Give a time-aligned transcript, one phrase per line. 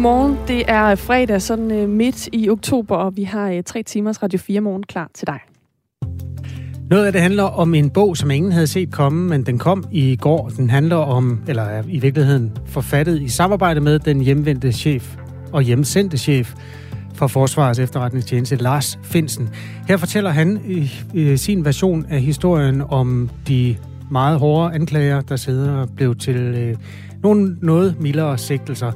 [0.00, 0.38] Godmorgen.
[0.48, 4.38] Det er fredag, sådan øh, midt i oktober, og vi har øh, tre timers Radio
[4.38, 5.38] 4 morgen klar til dig.
[6.90, 9.84] Noget af det handler om en bog, som ingen havde set komme, men den kom
[9.92, 10.48] i går.
[10.48, 15.16] Den handler om, eller er i virkeligheden forfattet i samarbejde med den hjemvendte chef
[15.52, 16.54] og hjemsendte chef
[17.14, 19.48] for Forsvarets efterretningstjeneste, Lars Finsen.
[19.88, 23.76] Her fortæller han i, i sin version af historien om de
[24.10, 26.76] meget hårde anklager, der sidder og blev til øh,
[27.22, 28.92] nogle noget mildere sigtelser.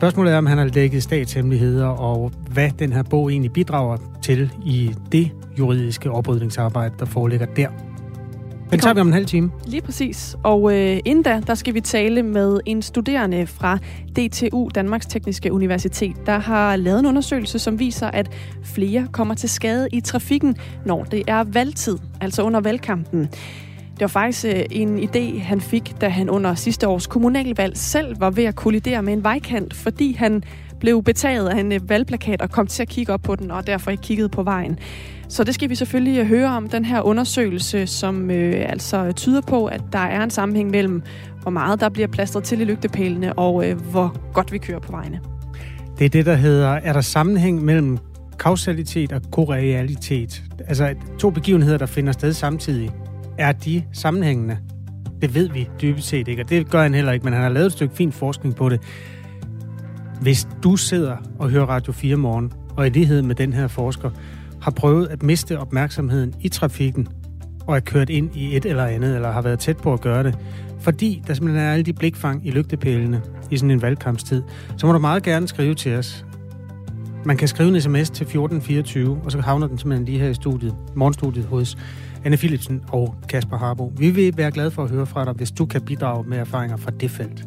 [0.00, 4.52] Spørgsmålet er, om han har dækket statshemmeligheder, og hvad den her bog egentlig bidrager til
[4.64, 7.68] i det juridiske oprydningsarbejde, der foreligger der.
[8.70, 9.50] Den tager vi om en halv time.
[9.66, 10.36] Lige præcis.
[10.42, 13.78] Og øh, inden da, der skal vi tale med en studerende fra
[14.16, 18.30] DTU, Danmarks Tekniske Universitet, der har lavet en undersøgelse, som viser, at
[18.64, 23.28] flere kommer til skade i trafikken, når det er valgtid, altså under valgkampen.
[24.00, 28.20] Det var faktisk øh, en idé, han fik, da han under sidste års kommunalvalg selv
[28.20, 30.42] var ved at kollidere med en vejkant, fordi han
[30.78, 33.66] blev betaget af en øh, valgplakat og kom til at kigge op på den, og
[33.66, 34.78] derfor ikke kiggede på vejen.
[35.28, 39.40] Så det skal vi selvfølgelig øh, høre om, den her undersøgelse, som øh, altså tyder
[39.40, 41.02] på, at der er en sammenhæng mellem,
[41.42, 44.92] hvor meget der bliver plastret til i lygtepælene, og øh, hvor godt vi kører på
[44.92, 45.20] vejene.
[45.98, 47.98] Det er det, der hedder, er der sammenhæng mellem
[48.38, 50.42] kausalitet og korealitet?
[50.68, 52.90] Altså to begivenheder, der finder sted samtidig.
[53.40, 54.58] Er de sammenhængende?
[55.22, 57.48] Det ved vi dybest set ikke, og det gør han heller ikke, men han har
[57.48, 58.80] lavet et stykke fin forskning på det.
[60.20, 64.10] Hvis du sidder og hører Radio 4 morgen, og i lighed med den her forsker,
[64.62, 67.08] har prøvet at miste opmærksomheden i trafikken,
[67.66, 70.22] og er kørt ind i et eller andet, eller har været tæt på at gøre
[70.22, 70.38] det,
[70.80, 74.42] fordi der simpelthen er alle de blikfang i lygtepælene i sådan en valgkampstid,
[74.76, 76.26] så må du meget gerne skrive til os.
[77.24, 80.34] Man kan skrive en sms til 1424, og så havner den simpelthen lige her i
[80.34, 81.76] studiet, morgenstudiet hos
[82.24, 83.92] Anne Philipsen og Kasper Harbo.
[83.96, 86.76] Vi vil være glade for at høre fra dig, hvis du kan bidrage med erfaringer
[86.76, 87.46] fra det felt.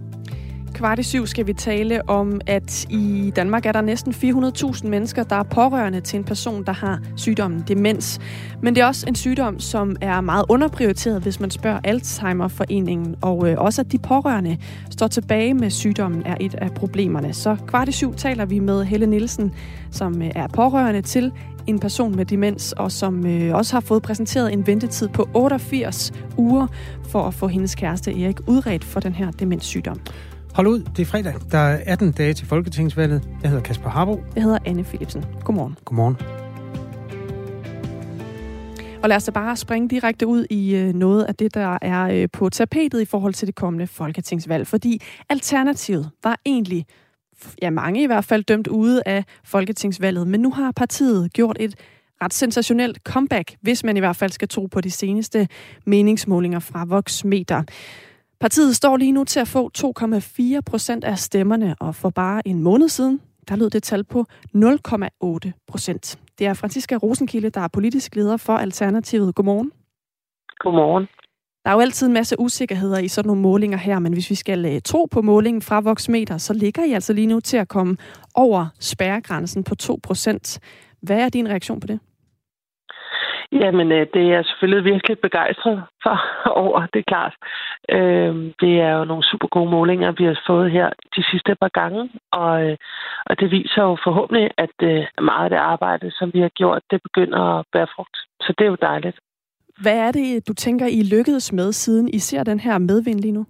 [0.74, 5.24] Kvart i syv skal vi tale om, at i Danmark er der næsten 400.000 mennesker,
[5.24, 8.20] der er pårørende til en person, der har sygdommen demens.
[8.62, 13.16] Men det er også en sygdom, som er meget underprioriteret, hvis man spørger Alzheimerforeningen.
[13.22, 14.58] Og øh, også at de pårørende
[14.90, 17.34] står tilbage med sygdommen er et af problemerne.
[17.34, 19.54] Så kvart i syv taler vi med Helle Nielsen,
[19.92, 21.32] som øh, er pårørende til
[21.68, 26.12] en person med demens, og som øh, også har fået præsenteret en ventetid på 88
[26.38, 26.68] uger
[27.10, 30.00] for at få hendes kæreste Erik udredt for den her demenssygdom.
[30.54, 31.34] Hold ud, det er fredag.
[31.52, 33.30] Der er 18 dage til Folketingsvalget.
[33.42, 34.24] Jeg hedder Kasper Harbo.
[34.36, 35.26] Jeg hedder Anne Philipsen.
[35.44, 35.76] Godmorgen.
[35.86, 36.18] Godmorgen.
[39.04, 42.04] Og lad os da bare springe direkte ud i øh, noget af det, der er
[42.04, 44.68] øh, på tapetet i forhold til det kommende folketingsvalg.
[44.68, 46.86] Fordi alternativet var egentlig,
[47.62, 50.28] ja mange i hvert fald, dømt ude af folketingsvalget.
[50.28, 51.76] Men nu har partiet gjort et
[52.24, 55.48] ret sensationelt comeback, hvis man i hvert fald skal tro på de seneste
[55.86, 57.64] meningsmålinger fra Voxmeter.
[58.40, 62.60] Partiet står lige nu til at få 2,4 procent af stemmerne, og for bare en
[62.60, 64.26] måned siden, der lød det tal på
[64.56, 66.20] 0,8 procent.
[66.40, 69.36] Det er Franziska Rosenkilde, der er politisk leder for Alternativet.
[69.36, 69.72] Godmorgen.
[70.60, 71.08] Godmorgen.
[71.64, 74.36] Der er jo altid en masse usikkerheder i sådan nogle målinger her, men hvis vi
[74.36, 77.68] skal uh, tro på målingen fra Voxmeter, så ligger I altså lige nu til at
[77.68, 77.98] komme
[78.36, 80.60] over spærregrænsen på 2%.
[81.02, 82.00] Hvad er din reaktion på det?
[83.52, 86.18] Jamen, øh, det er jeg selvfølgelig virkelig begejstret for
[86.64, 87.36] over, det er klart.
[87.90, 91.70] Øhm, det er jo nogle super gode målinger, vi har fået her de sidste par
[91.80, 92.78] gange, og, øh,
[93.26, 94.76] og det viser jo forhåbentlig, at
[95.22, 98.18] meget af det arbejde, som vi har gjort, det begynder at bære frugt.
[98.42, 99.18] Så det er jo dejligt.
[99.82, 103.32] Hvad er det, du tænker, I lykkedes med, siden I ser den her medvind lige
[103.32, 103.46] nu?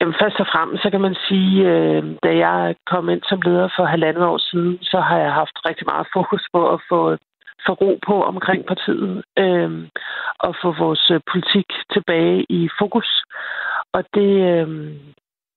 [0.00, 3.68] Jamen, først og fremmest, så kan man sige, øh, da jeg kom ind som leder
[3.76, 7.16] for halvandet år siden, så har jeg haft rigtig meget fokus på at få
[7.66, 9.88] få ro på omkring partiet øh,
[10.38, 13.24] og få vores øh, politik tilbage i fokus.
[13.92, 14.68] Og det, øh,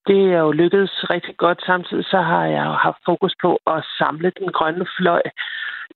[0.07, 1.59] det er jo lykkedes rigtig godt.
[1.65, 5.21] Samtidig så har jeg jo haft fokus på at samle den grønne fløj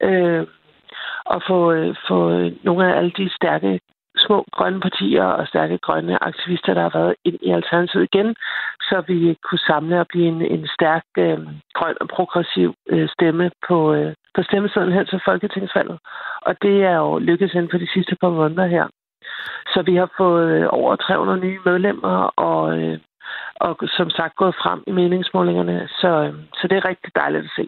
[0.02, 0.48] øh,
[1.36, 3.80] at få, øh, få øh, nogle af alle de stærke
[4.18, 8.36] små grønne partier og stærke grønne aktivister, der har været ind i Alternativet igen,
[8.82, 11.40] så vi kunne samle og blive en, en stærk øh,
[11.78, 16.00] grøn og progressiv øh, stemme på, øh, på stemmesiden hen til Folketingsvalget.
[16.42, 18.86] Og det er jo lykkedes inden for de sidste par måneder her.
[19.74, 22.18] Så vi har fået øh, over 300 nye medlemmer,
[22.50, 23.00] og, øh,
[23.56, 25.88] og som sagt gået frem i meningsmålingerne.
[26.02, 27.68] Så, øh, så det er rigtig dejligt at se.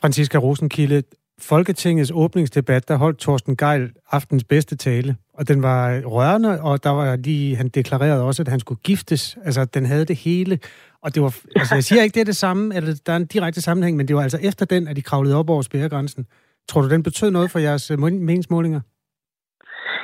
[0.00, 1.02] Franziska Rosenkilde,
[1.48, 6.90] Folketingets åbningsdebat, der holdt Torsten Geil aftens bedste tale, og den var rørende, og der
[6.90, 9.38] var lige, han deklarerede også, at han skulle giftes.
[9.44, 10.58] Altså, den havde det hele.
[11.02, 13.26] Og det var, altså, jeg siger ikke, det er det samme, eller der er en
[13.26, 16.26] direkte sammenhæng, men det var altså efter den, at de kravlede op over spærregrænsen.
[16.68, 18.80] Tror du, den betød noget for jeres øh, meningsmålinger?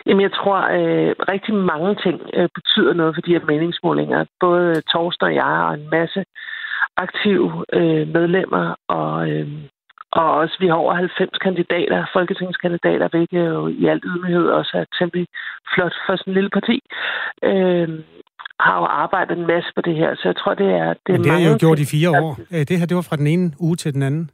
[0.06, 4.24] Jamen, jeg tror, øh, rigtig mange ting øh, betyder noget for de her meningsmålinger.
[4.40, 6.24] Både Torsten og jeg og en masse
[6.96, 9.48] aktive øh, medlemmer, og, øh,
[10.20, 14.84] og også vi har over 90 kandidater, folketingskandidater, hvilket jo i alt ydmyghed også er
[14.98, 15.26] temmelig
[15.74, 16.76] flot for sådan en lille parti.
[17.42, 17.88] Øh,
[18.60, 20.88] har jo arbejdet en masse på det her, så jeg tror, det er...
[20.88, 22.32] Det, men det har jeg jo gjort i fire år.
[22.68, 24.30] Det her, det var fra den ene uge til den anden.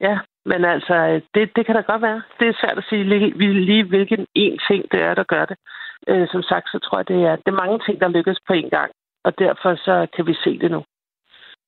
[0.00, 2.22] Ja, men altså, det, det kan da godt være.
[2.40, 5.56] Det er svært at sige lige, lige hvilken en ting det er, der gør det.
[6.08, 8.52] Øh, som sagt, så tror jeg, det er, det er mange ting, der lykkes på
[8.52, 8.90] en gang,
[9.24, 10.82] og derfor så kan vi se det nu.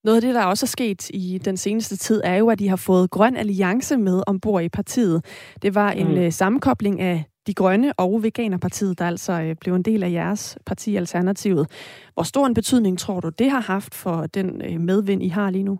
[0.06, 2.69] Noget af det, der også er sket i den seneste tid, er jo, at de
[2.69, 5.19] har fået Grøn Alliance med ombord i partiet.
[5.62, 6.19] Det var en mm.
[6.20, 10.58] Øh, sammenkobling af De Grønne og Veganerpartiet, der altså øh, blev en del af jeres
[10.67, 11.64] parti Alternativet.
[12.14, 15.50] Hvor stor en betydning tror du, det har haft for den øh, medvind, I har
[15.50, 15.79] lige nu?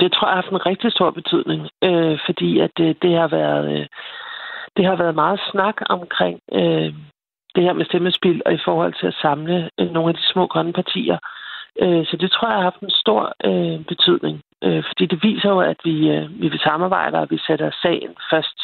[0.00, 3.28] Det tror jeg har haft en rigtig stor betydning, øh, fordi at det, det har
[3.28, 3.86] været øh,
[4.76, 6.94] det har været meget snak omkring øh,
[7.54, 10.46] det her med stemmespil og i forhold til at samle øh, nogle af de små
[10.46, 11.18] grønne partier.
[11.82, 15.48] Øh, så det tror jeg har haft en stor øh, betydning, øh, fordi det viser
[15.48, 18.58] jo, at vi, øh, vi vil samarbejde, og vi sætter sagen først,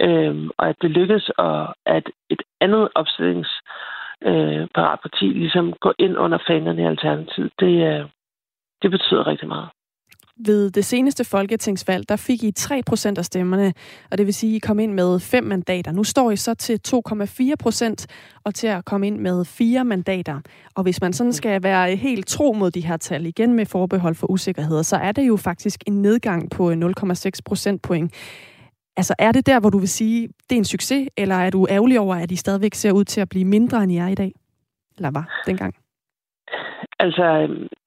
[0.00, 6.18] øh, og at det lykkes, og at et andet opstillingsparat øh, parti ligesom går ind
[6.18, 8.04] under fanerne i Alternativet, det, øh,
[8.82, 9.68] det betyder rigtig meget.
[10.44, 13.72] Ved det seneste folketingsvalg, der fik I 3% af stemmerne,
[14.10, 15.92] og det vil sige, at I kom ind med fem mandater.
[15.92, 18.06] Nu står I så til 2,4%
[18.44, 20.40] og til at komme ind med fire mandater.
[20.74, 24.14] Og hvis man sådan skal være helt tro mod de her tal, igen med forbehold
[24.14, 28.12] for usikkerheder, så er det jo faktisk en nedgang på 0,6 procentpoint.
[28.96, 31.66] Altså er det der, hvor du vil sige, det er en succes, eller er du
[31.70, 34.14] ærgerlig over, at I stadigvæk ser ud til at blive mindre, end I er i
[34.14, 34.32] dag?
[34.96, 35.74] Eller var dengang?
[37.04, 37.26] Altså,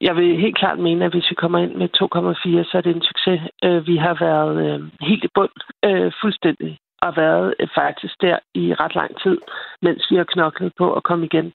[0.01, 2.95] jeg vil helt klart mene, at hvis vi kommer ind med 2,4, så er det
[2.95, 3.42] en succes.
[3.63, 5.56] Øh, vi har været øh, helt i bund
[5.86, 9.38] øh, fuldstændig og været faktisk der i ret lang tid,
[9.81, 11.54] mens vi har knoklet på at komme igen.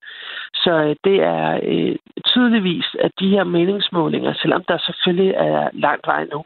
[0.55, 1.61] Så det er
[2.27, 6.45] tydeligvis, at de her meningsmålinger, selvom der selvfølgelig er langt vej nu,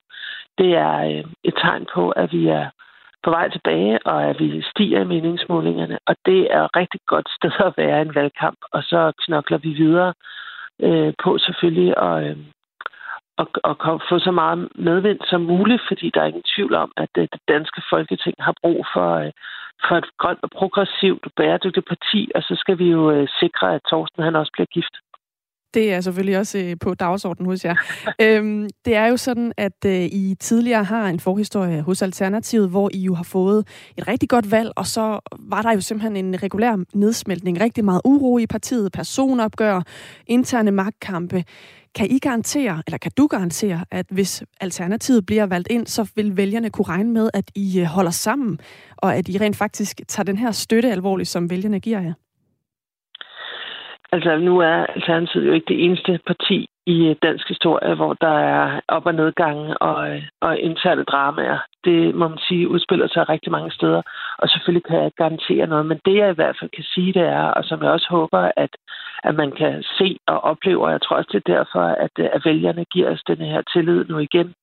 [0.59, 2.67] det er et tegn på, at vi er
[3.25, 5.99] på vej tilbage, og at vi stiger i meningsmålingerne.
[6.07, 9.59] Og det er et rigtig godt sted at være i en valgkamp, og så knokler
[9.59, 10.13] vi videre
[10.81, 12.37] øh, på selvfølgelig at, øh,
[13.37, 17.09] og, og få så meget medvind som muligt, fordi der er ingen tvivl om, at
[17.15, 19.33] det, det danske folketing har brug for, øh,
[19.89, 23.81] for et grønt og progressivt bæredygtigt parti, og så skal vi jo øh, sikre, at
[23.87, 24.95] Thorsten han også bliver gift.
[25.75, 27.75] Det er selvfølgelig også øh, på dagsordenen hos jer.
[28.23, 32.91] øhm, det er jo sådan, at øh, I tidligere har en forhistorie hos Alternativet, hvor
[32.95, 33.67] I jo har fået
[33.97, 37.61] et rigtig godt valg, og så var der jo simpelthen en regulær nedsmeltning.
[37.61, 39.83] Rigtig meget uro i partiet, personopgør,
[40.27, 41.45] interne magtkampe.
[41.95, 46.37] Kan I garantere, eller kan du garantere, at hvis Alternativet bliver valgt ind, så vil
[46.37, 48.59] vælgerne kunne regne med, at I øh, holder sammen,
[48.97, 52.13] og at I rent faktisk tager den her støtte alvorligt, som vælgerne giver jer?
[54.13, 58.39] Altså, nu er Alternativet jo ikke det eneste parti i øh, dansk historie, hvor der
[58.39, 61.59] er op- og nedgange og, øh, og interne dramaer.
[61.85, 64.03] Det må man sige udspiller sig rigtig mange steder,
[64.39, 65.87] og selvfølgelig kan jeg garantere noget.
[65.87, 68.51] Men det, jeg i hvert fald kan sige, det er, og som jeg også håber,
[68.57, 68.77] at,
[69.25, 72.29] at man kan se og opleve, og jeg tror også, det er derfor, at, øh,
[72.33, 74.55] at vælgerne giver os den her tillid nu igen,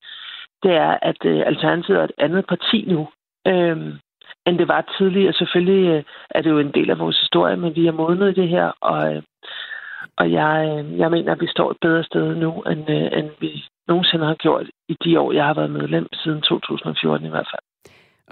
[0.62, 3.08] det er, at Alternativet er et andet parti nu.
[3.46, 3.92] Øhm,
[4.50, 5.32] end det var tidligere.
[5.32, 8.40] Selvfølgelig øh, er det jo en del af vores historie, men vi er modnet i
[8.40, 9.22] det her, og, øh,
[10.20, 13.28] og jeg, øh, jeg mener, at vi står et bedre sted nu, end, øh, end
[13.40, 13.50] vi
[13.88, 17.64] nogensinde har gjort i de år, jeg har været medlem, siden 2014 i hvert fald.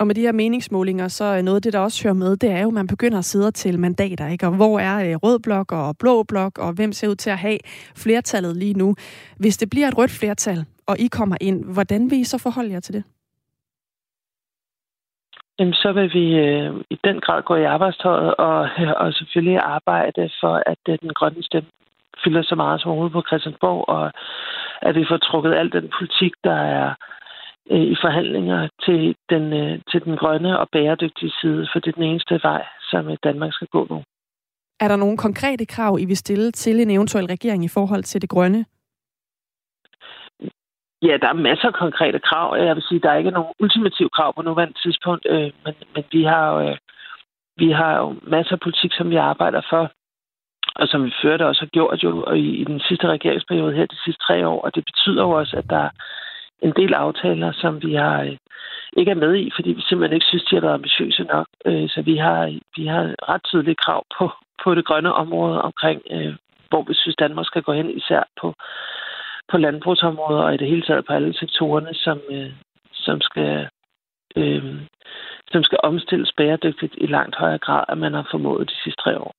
[0.01, 2.51] Og med de her meningsmålinger, så er noget af det, der også hører med, det
[2.51, 4.47] er jo, at man begynder at sidde til mandater, ikke?
[4.47, 7.39] Og hvor er øh, rød blok og blå blok, og hvem ser ud til at
[7.39, 7.59] have
[7.97, 8.95] flertallet lige nu?
[9.37, 12.73] Hvis det bliver et rødt flertal, og I kommer ind, hvordan vil I så forholde
[12.73, 13.05] jer til det?
[15.59, 18.69] Jamen, så vil vi øh, i den grad gå i arbejdstøjet og,
[19.03, 21.71] og selvfølgelig arbejde for, at øh, den grønne stemme
[22.25, 24.13] fylder så meget som overhovedet på Christiansborg, og
[24.83, 26.95] at vi får trukket al den politik, der er
[27.71, 31.99] øh, i forhandlinger til den, øh, til den grønne og bæredygtige side, for det er
[32.01, 34.03] den eneste vej, som øh, Danmark skal gå nu.
[34.81, 38.23] Er der nogle konkrete krav, I vil stille til en eventuel regering i forhold til
[38.23, 38.65] det grønne?
[41.03, 42.57] Ja, der er masser af konkrete krav.
[42.57, 46.05] Jeg vil sige, der er ikke nogen ultimative krav på nuværende tidspunkt, øh, men, men
[46.13, 46.77] vi har jo, øh,
[47.57, 49.91] vi har jo masser af politik, som vi arbejder for,
[50.77, 54.03] og som vi førte også har gjort jo i, i den sidste regeringsperiode her de
[54.05, 55.91] sidste tre år, og det betyder jo også, at der er
[56.63, 58.37] en del aftaler, som vi har øh,
[58.97, 61.47] ikke er med i, fordi vi simpelthen ikke synes, de har været ambitiøse nok.
[61.67, 64.31] Øh, så vi har, vi har ret tydelige krav på,
[64.65, 66.35] på det grønne område omkring, øh,
[66.69, 68.55] hvor vi synes, Danmark skal gå hen, især på
[69.51, 72.51] på landbrugsområdet og i det hele taget på alle sektorerne, som, øh,
[72.93, 73.69] som skal
[74.37, 74.65] øh,
[75.53, 79.19] som skal omstilles bæredygtigt i langt højere grad, end man har formået de sidste tre
[79.19, 79.33] år.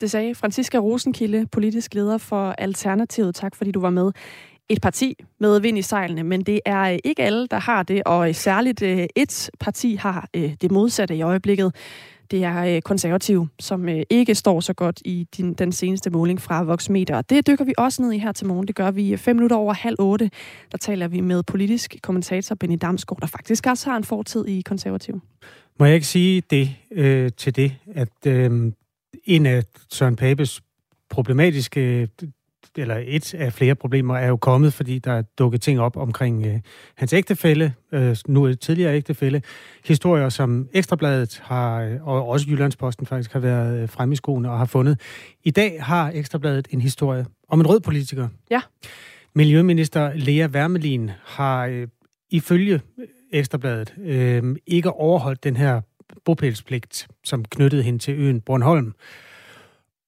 [0.00, 3.34] Det sagde Franziska Rosenkilde, politisk leder for Alternativet.
[3.34, 4.12] Tak fordi du var med.
[4.68, 8.02] Et parti med vind i sejlene, men det er øh, ikke alle, der har det,
[8.06, 11.74] og særligt øh, et parti har øh, det modsatte i øjeblikket.
[12.30, 16.10] Det er øh, konservative, konservativ, som øh, ikke står så godt i din, den seneste
[16.10, 17.22] måling fra Voxmeter.
[17.22, 18.66] Det dykker vi også ned i her til morgen.
[18.66, 20.30] Det gør vi øh, fem minutter over halv otte.
[20.72, 24.60] Der taler vi med politisk kommentator Benny Damsgaard, der faktisk også har en fortid i
[24.60, 25.20] konservativ.
[25.78, 28.72] Må jeg ikke sige det øh, til det, at øh,
[29.24, 30.60] en af Søren Papes
[31.10, 32.08] problematiske
[32.76, 36.46] eller et af flere problemer er jo kommet, fordi der er dukket ting op omkring
[36.46, 36.60] øh,
[36.94, 39.42] hans ægtefælle, øh, nu et tidligere ægtefælle.
[39.84, 44.50] Historier, som Ekstrabladet har, øh, og også Jyllandsposten faktisk har været øh, fremme i skoene
[44.50, 45.00] og har fundet.
[45.44, 48.28] I dag har Ekstrabladet en historie om en rød politiker.
[48.50, 48.60] Ja.
[49.34, 51.88] Miljøminister Lea Wermelin har øh,
[52.30, 52.80] ifølge
[53.32, 55.80] Ekstrabladet øh, ikke overholdt den her
[56.24, 58.94] bopælspligt, som knyttede hende til øen Bornholm.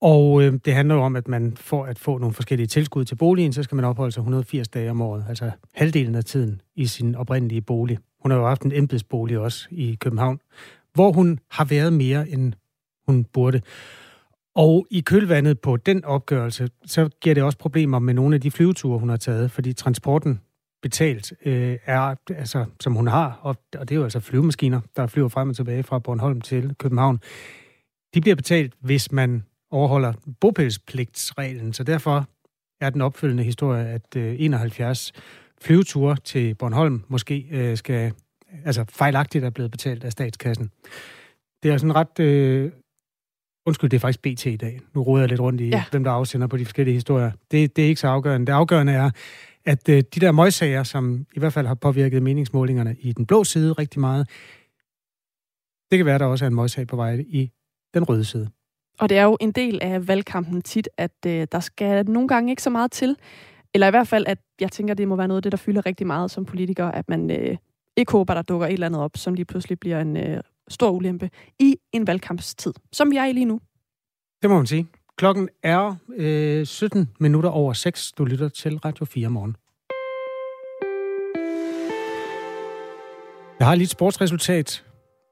[0.02, 3.14] Og øh, det handler jo om, at man for at få nogle forskellige tilskud til
[3.14, 6.86] boligen, så skal man opholde sig 180 dage om året, altså halvdelen af tiden i
[6.86, 7.98] sin oprindelige bolig.
[8.22, 10.40] Hun har jo haft en embedsbolig også i København,
[10.94, 12.52] hvor hun har været mere, end
[13.06, 13.60] hun burde.
[14.54, 18.50] Og i kølvandet på den opgørelse, så giver det også problemer med nogle af de
[18.50, 20.40] flyveture, hun har taget, fordi transporten
[20.82, 25.06] betalt øh, er, altså, som hun har, og, og det er jo altså flyvemaskiner, der
[25.06, 27.20] flyver frem og tilbage fra Bornholm til København.
[28.14, 32.28] De bliver betalt, hvis man overholder bopælspligtsreglen, så derfor
[32.80, 35.12] er den opfølgende historie, at øh, 71
[35.62, 38.12] flyveture til Bornholm måske øh, skal,
[38.64, 40.70] altså fejlagtigt er blevet betalt af statskassen.
[41.62, 42.18] Det er sådan ret...
[42.20, 42.72] Øh,
[43.66, 44.80] undskyld, det er faktisk BT i dag.
[44.94, 45.84] Nu råder jeg lidt rundt i, ja.
[45.90, 47.30] hvem der afsender på de forskellige historier.
[47.50, 48.46] Det, det er ikke så afgørende.
[48.46, 49.10] Det afgørende er,
[49.64, 53.44] at øh, de der møgsager, som i hvert fald har påvirket meningsmålingerne i den blå
[53.44, 54.28] side rigtig meget,
[55.90, 57.50] det kan være, der også er en møgssag på vej i
[57.94, 58.50] den røde side.
[59.02, 62.52] Og det er jo en del af valgkampen tit, at øh, der skal nogle gange
[62.52, 63.16] ikke så meget til.
[63.74, 65.86] Eller i hvert fald, at jeg tænker, det må være noget af det, der fylder
[65.86, 67.56] rigtig meget som politiker, at man øh,
[67.96, 70.90] ikke håber, der dukker et eller andet op, som lige pludselig bliver en øh, stor
[70.90, 73.60] ulempe i en valgkampstid, som vi er i lige nu.
[74.42, 74.86] Det må man sige.
[75.16, 78.12] Klokken er øh, 17 minutter over 6.
[78.12, 79.56] Du lytter til Radio 4 morgen.
[83.58, 84.84] Jeg har lige et sportsresultat.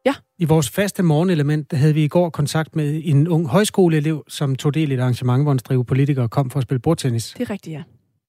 [0.06, 0.14] Ja.
[0.38, 4.74] I vores faste morgenelement havde vi i går kontakt med en ung højskoleelev, som tog
[4.74, 7.34] del i et arrangement, hvor en strive politikere kom for at spille bordtennis.
[7.38, 7.82] Det er rigtigt, ja.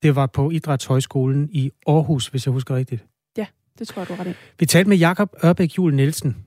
[0.04, 3.06] Det var på Idrætshøjskolen i Aarhus, hvis jeg husker rigtigt.
[3.38, 3.46] Ja,
[3.80, 4.34] det tror jeg, du ret i.
[4.60, 6.38] Vi talte med Jakob Ørbæk Jul Nielsen,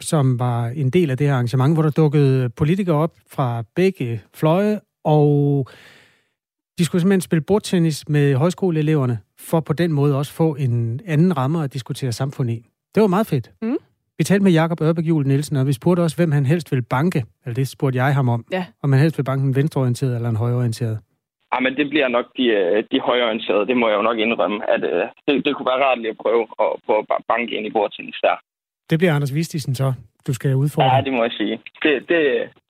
[0.00, 4.22] som var en del af det her arrangement, hvor der dukkede politikere op fra begge
[4.34, 5.68] fløje, og
[6.78, 11.36] de skulle simpelthen spille bordtennis med højskoleeleverne, for på den måde også få en anden
[11.36, 12.66] ramme at diskutere samfund i.
[12.94, 13.50] Det var meget fedt.
[13.62, 13.76] Mm.
[14.20, 16.82] Vi talte med Jakob Ørbæk Jul Nielsen, og vi spurgte også, hvem han helst vil
[16.82, 17.20] banke.
[17.44, 18.44] Eller det spurgte jeg ham om.
[18.52, 18.64] Ja.
[18.82, 20.98] Om han helst vil banke en venstreorienteret eller en højreorienteret.
[21.52, 23.66] Ja, men det bliver nok de, øh, de højreorienterede.
[23.70, 24.58] Det må jeg jo nok indrømme.
[24.74, 27.66] At, uh, det, det kunne være rart lige at prøve at, prøve at banke ind
[27.66, 28.36] i bordtennis der.
[28.90, 29.92] Det bliver Anders Vistisen så,
[30.26, 30.94] du skal udfordre.
[30.94, 31.54] Ja, det må jeg sige.
[31.82, 32.20] Det, det,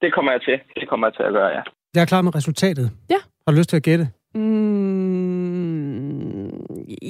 [0.02, 0.57] det kommer jeg til.
[0.80, 1.62] Det kommer jeg til at gøre, ja.
[1.95, 2.87] Jeg er klar med resultatet.
[3.11, 3.21] Ja.
[3.45, 4.04] Har du lyst til at gætte?
[4.35, 4.90] Mm,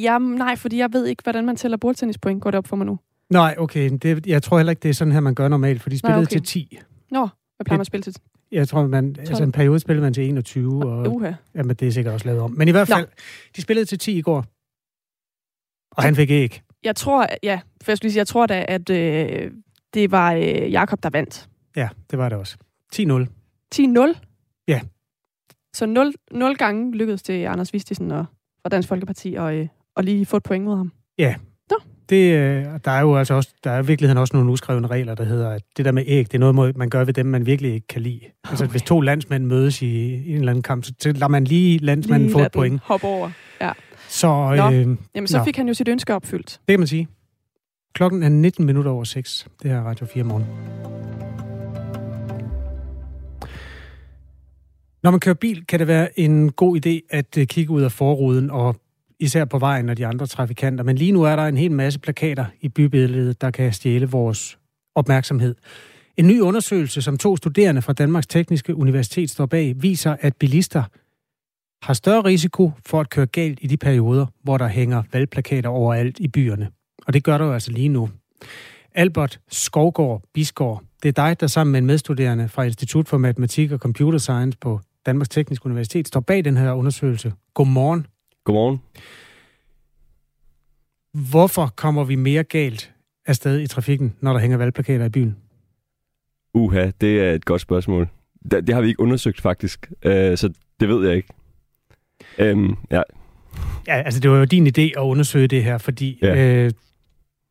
[0.07, 2.43] ja, nej, fordi jeg ved ikke, hvordan man tæller bordtennispoint.
[2.43, 2.99] Går det op for mig nu?
[3.31, 3.91] Nej, okay.
[4.03, 6.23] Det, jeg tror heller ikke, det er sådan her, man gør normalt, for de spillede
[6.23, 6.31] okay.
[6.31, 6.79] til 10.
[7.11, 8.17] Nå, hvad plejer man at spille til?
[8.53, 11.35] Jeg tror, man, altså en periode spillede man til 21, og uh-huh.
[11.55, 12.51] jamen, det er sikkert også lavet om.
[12.51, 13.11] Men i hvert fald, Nå.
[13.57, 14.45] de spillede til 10 i går,
[15.91, 16.63] og han fik ikke.
[16.85, 19.51] Jeg tror, ja, for jeg skulle sige, jeg tror da, at øh,
[19.95, 21.49] det var øh, Jakob der vandt.
[21.77, 22.57] Ja, det var det også.
[22.95, 23.27] 10-0.
[23.75, 24.19] 10-0?
[24.69, 24.81] Ja.
[25.75, 28.25] Så 0, 0 gange lykkedes det Anders Vistisen og,
[28.65, 30.93] og Dansk Folkeparti at, øh, at lige få et point mod ham.
[31.19, 31.35] Ja,
[32.11, 35.15] det, øh, der er jo altså også, der er i virkeligheden også nogle uskrevne regler,
[35.15, 37.47] der hedder, at det der med æg, det er noget, man gør ved dem, man
[37.47, 38.21] virkelig ikke kan lide.
[38.45, 38.51] Okay.
[38.51, 42.29] Altså, hvis to landsmænd mødes i en eller anden kamp, så lader man lige landsmanden
[42.29, 42.81] lige få et point.
[42.85, 43.73] Hop over, ja.
[44.09, 44.27] Så,
[44.57, 44.71] Nå.
[44.73, 45.45] Øh, Jamen, så nå.
[45.45, 46.51] fik han jo sit ønske opfyldt.
[46.51, 47.09] Det kan man sige.
[47.95, 49.47] Klokken er 19 minutter over 6.
[49.63, 50.45] Det her er Radio 4 morgen.
[55.03, 57.93] Når man kører bil, kan det være en god idé at øh, kigge ud af
[57.93, 58.77] forruden og
[59.21, 60.85] især på vejen og de andre trafikanter.
[60.85, 64.59] Men lige nu er der en hel masse plakater i bybilledet, der kan stjæle vores
[64.95, 65.55] opmærksomhed.
[66.17, 70.83] En ny undersøgelse, som to studerende fra Danmarks Tekniske Universitet står bag, viser, at bilister
[71.83, 76.19] har større risiko for at køre galt i de perioder, hvor der hænger valgplakater overalt
[76.19, 76.69] i byerne.
[77.07, 78.09] Og det gør der jo altså lige nu.
[78.95, 83.73] Albert Skovgård Bisgaard, det er dig, der sammen med en medstuderende fra Institut for Matematik
[83.73, 87.33] og Computer Science på Danmarks Tekniske Universitet står bag den her undersøgelse.
[87.55, 88.07] Godmorgen.
[88.45, 88.81] Godmorgen.
[91.31, 92.93] Hvorfor kommer vi mere galt
[93.27, 95.37] afsted i trafikken, når der hænger valgplakater i byen?
[96.55, 98.09] Uha, det er et godt spørgsmål.
[98.51, 101.29] det, det har vi ikke undersøgt faktisk, øh, så det ved jeg ikke.
[102.39, 103.03] Øhm, ja.
[103.87, 106.71] Ja, altså det var jo din idé at undersøge det her, fordi ja, øh,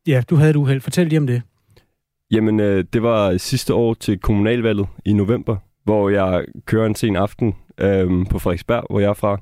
[0.06, 0.80] ja du havde et uheld.
[0.80, 1.42] Fortæl lige om det.
[2.30, 7.16] Jamen, øh, det var sidste år til kommunalvalget i november, hvor jeg kører en sen
[7.16, 9.40] aften øh, på Frederiksberg, hvor jeg er fra,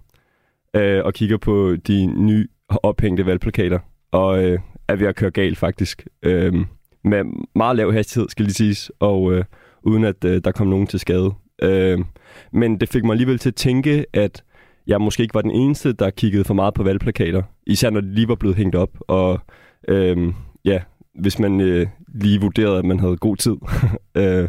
[0.77, 3.79] øh, og kigger på de nye ophængte valgplakater,
[4.13, 4.59] og øh,
[4.89, 6.07] er ved at køre galt faktisk.
[6.23, 6.55] Øh,
[7.05, 9.45] med meget lav hastighed, skal lige siges, og øh,
[9.83, 11.31] uden at øh, der kom nogen til skade.
[11.63, 11.99] Øh,
[12.53, 14.45] men det fik mig alligevel til at tænke, at
[14.87, 17.43] jeg måske ikke var den eneste, der kiggede for meget på valgplakater.
[17.67, 18.91] Især når de lige var blevet hængt op.
[19.01, 19.41] Og
[19.89, 20.33] øh,
[20.65, 20.81] ja,
[21.21, 23.57] hvis man øh, lige vurderede, at man havde god tid.
[24.23, 24.49] øh,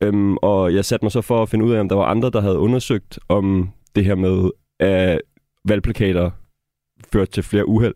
[0.00, 2.30] øh, og jeg satte mig så for at finde ud af, om der var andre,
[2.30, 5.20] der havde undersøgt om det her med, at
[5.68, 6.30] valgplakater
[7.12, 7.94] førte til flere uheld.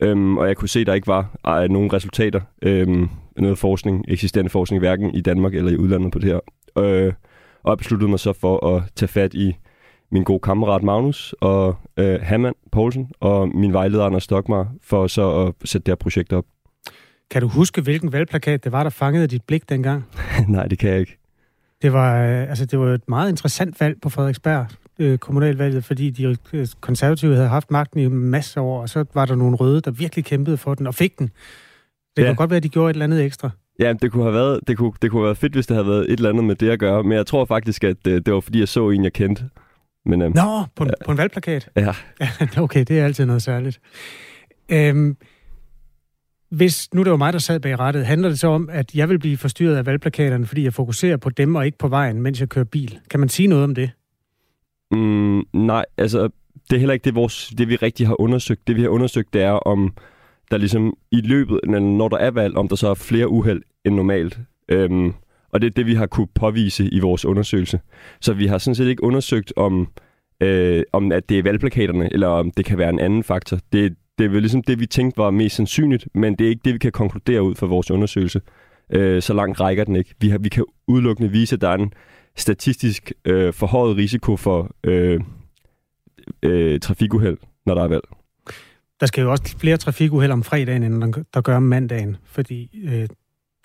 [0.00, 4.04] Øhm, og jeg kunne se, at der ikke var øh, nogen resultater, øhm, noget forskning,
[4.08, 6.40] eksisterende forskning, hverken i Danmark eller i udlandet på det her.
[6.78, 7.12] Øh,
[7.62, 9.56] og jeg besluttede mig så for at tage fat i
[10.12, 15.46] min gode kammerat Magnus og øh, Hammond Poulsen og min vejleder Anders Stokmar for så
[15.46, 16.44] at sætte det her projekt op.
[17.30, 20.04] Kan du huske, hvilken valgplakat det var, der fangede dit blik dengang?
[20.48, 21.18] Nej, det kan jeg ikke.
[21.82, 24.66] Det var, øh, altså, det var et meget interessant valg på Frederiksberg,
[24.98, 29.04] øh, kommunalvalget, fordi de øh, konservative havde haft magten i masser af år, og så
[29.14, 31.30] var der nogle røde, der virkelig kæmpede for den og fik den.
[32.16, 32.26] Det ja.
[32.26, 33.50] kan godt være, at de gjorde et eller andet ekstra.
[33.78, 35.88] Ja, det kunne have været, det kunne, det kunne have været fedt, hvis det havde
[35.88, 38.34] været et eller andet med det at gøre, men jeg tror faktisk, at det, det
[38.34, 39.44] var fordi, jeg så en, jeg kendte.
[40.06, 41.04] Men, øhm, Nå, på en, ja.
[41.04, 41.68] på en valgplakat?
[41.76, 41.92] Ja.
[42.64, 43.80] okay, det er altid noget særligt.
[44.68, 45.16] Øhm,
[46.50, 49.08] hvis nu det var mig, der sad bag rettet, handler det så om, at jeg
[49.08, 52.40] vil blive forstyrret af valgplakaterne, fordi jeg fokuserer på dem og ikke på vejen, mens
[52.40, 52.98] jeg kører bil?
[53.10, 53.90] Kan man sige noget om det?
[54.90, 56.28] Mm, nej, altså
[56.70, 58.68] det er heller ikke det, vores, det, vi rigtig har undersøgt.
[58.68, 59.92] Det, vi har undersøgt, det er, om
[60.50, 63.94] der ligesom i løbet, når der er valg, om der så er flere uheld end
[63.94, 64.38] normalt.
[64.68, 65.14] Øhm,
[65.52, 67.80] og det er det, vi har kunne påvise i vores undersøgelse.
[68.20, 69.88] Så vi har sådan set ikke undersøgt, om,
[70.42, 73.58] øh, om at det er valgplakaterne, eller om det kan være en anden faktor.
[73.72, 76.62] Det, det er vel ligesom det, vi tænkte var mest sandsynligt, men det er ikke
[76.64, 78.40] det, vi kan konkludere ud fra vores undersøgelse.
[78.92, 80.14] Øh, så langt rækker den ikke.
[80.20, 81.92] Vi, har, vi kan udelukkende vise, at der er en
[82.40, 85.20] statistisk øh, forhøjet risiko for øh,
[86.42, 88.04] øh, trafikuheld, når der er valg.
[89.00, 93.08] Der skal jo også flere trafikuheld om fredagen, end der gør om mandagen, fordi øh,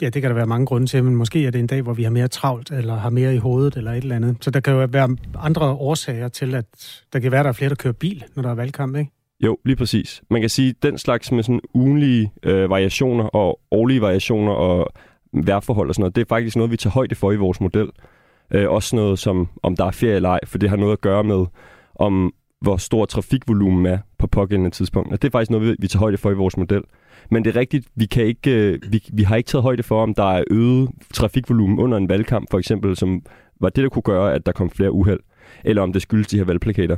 [0.02, 1.94] ja, det kan der være mange grunde til, men måske er det en dag, hvor
[1.94, 4.38] vi har mere travlt, eller har mere i hovedet, eller et eller andet.
[4.42, 6.66] Så der kan jo være andre årsager til, at
[7.14, 9.12] der kan være, der er flere, der kører bil, når der er valgkamp, ikke?
[9.44, 10.24] Jo, lige præcis.
[10.30, 14.94] Man kan sige, at den slags med sådan ugenlige øh, variationer og årlige variationer og
[15.34, 17.90] vejrforhold og sådan noget, det er faktisk noget, vi tager højde for i vores model.
[18.52, 21.02] Øh, også noget som, om der er ferie eller ej, for det har noget at
[21.02, 21.46] gøre med,
[21.96, 25.14] om hvor stor trafikvolumen er på pågældende tidspunkt.
[25.14, 26.82] Og det er faktisk noget, vi tager højde for i vores model.
[27.32, 30.04] Men det er rigtigt, vi, kan ikke, øh, vi, vi har ikke taget højde for,
[30.04, 33.22] om der er øget trafikvolumen under en valgkamp, for eksempel, som
[33.62, 35.20] var det, der kunne gøre, at der kom flere uheld,
[35.64, 36.98] eller om det skyldes de her valgplakater.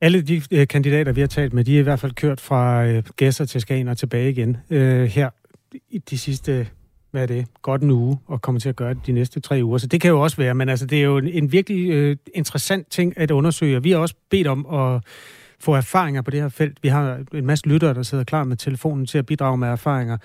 [0.00, 2.86] Alle de øh, kandidater, vi har talt med, de er i hvert fald kørt fra
[2.86, 5.30] øh, Gæsser til Skagen og tilbage igen øh, her
[5.90, 6.68] i de sidste
[7.12, 9.60] hvad er det, godt en uge, og kommer til at gøre det de næste tre
[9.62, 9.78] uger.
[9.78, 12.16] Så det kan jo også være, men altså, det er jo en, en virkelig øh,
[12.34, 13.82] interessant ting at undersøge.
[13.82, 15.04] Vi har også bedt om at
[15.60, 16.78] få erfaringer på det her felt.
[16.82, 20.18] Vi har en masse lyttere, der sidder klar med telefonen til at bidrage med erfaringer.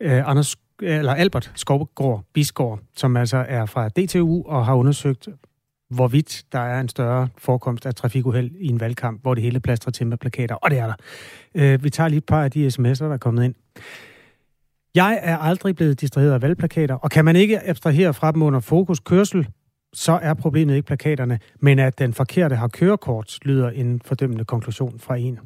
[0.00, 5.28] Øh, Anders, eller Albert Skovgård Bisgaard, som altså er fra DTU og har undersøgt,
[5.90, 9.90] hvorvidt der er en større forekomst af trafikuheld i en valgkamp, hvor det hele plastrer
[9.90, 10.54] til med plakater.
[10.54, 10.94] Og det er der.
[11.54, 13.54] Øh, vi tager lige et par af de sms'er, der er kommet ind.
[14.94, 18.60] Jeg er aldrig blevet distraheret af valgplakater, og kan man ikke abstrahere fra dem under
[18.60, 19.48] fokus kørsel,
[19.92, 24.98] så er problemet ikke plakaterne, men at den forkerte har kørekort, lyder en fordømmende konklusion
[24.98, 25.38] fra en.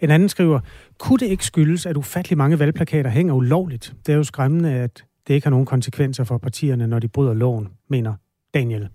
[0.00, 0.60] En anden skriver,
[0.98, 3.94] kunne det ikke skyldes, at ufattelig mange valgplakater hænger ulovligt?
[4.06, 7.34] Det er jo skræmmende, at det ikke har nogen konsekvenser for partierne, når de bryder
[7.34, 8.14] loven, mener
[8.54, 8.88] Daniel.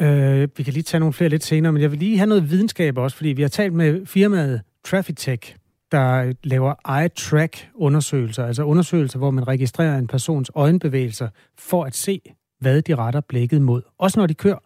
[0.00, 2.50] Øh, vi kan lige tage nogle flere lidt senere, men jeg vil lige have noget
[2.50, 5.16] videnskab også, fordi vi har talt med firmaet Traffic
[5.92, 11.28] der laver eye-track-undersøgelser, altså undersøgelser, hvor man registrerer en persons øjenbevægelser
[11.70, 12.20] for at se,
[12.60, 14.62] hvad de retter blikket mod, også når de kører.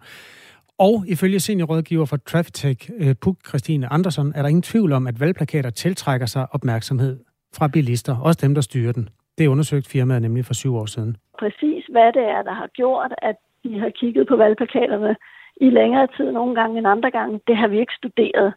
[0.79, 5.21] Og ifølge seniorrådgiver for Trafitech, øh, Puk Christine Andersen, er der ingen tvivl om, at
[5.21, 7.19] valgplakater tiltrækker sig opmærksomhed
[7.57, 9.09] fra bilister, også dem, der styrer den.
[9.39, 11.17] Det undersøgt firmaet nemlig for syv år siden.
[11.39, 15.17] Præcis hvad det er, der har gjort, at de har kigget på valgplakaterne
[15.61, 18.55] i længere tid nogle gange end andre gange, det har vi ikke studeret.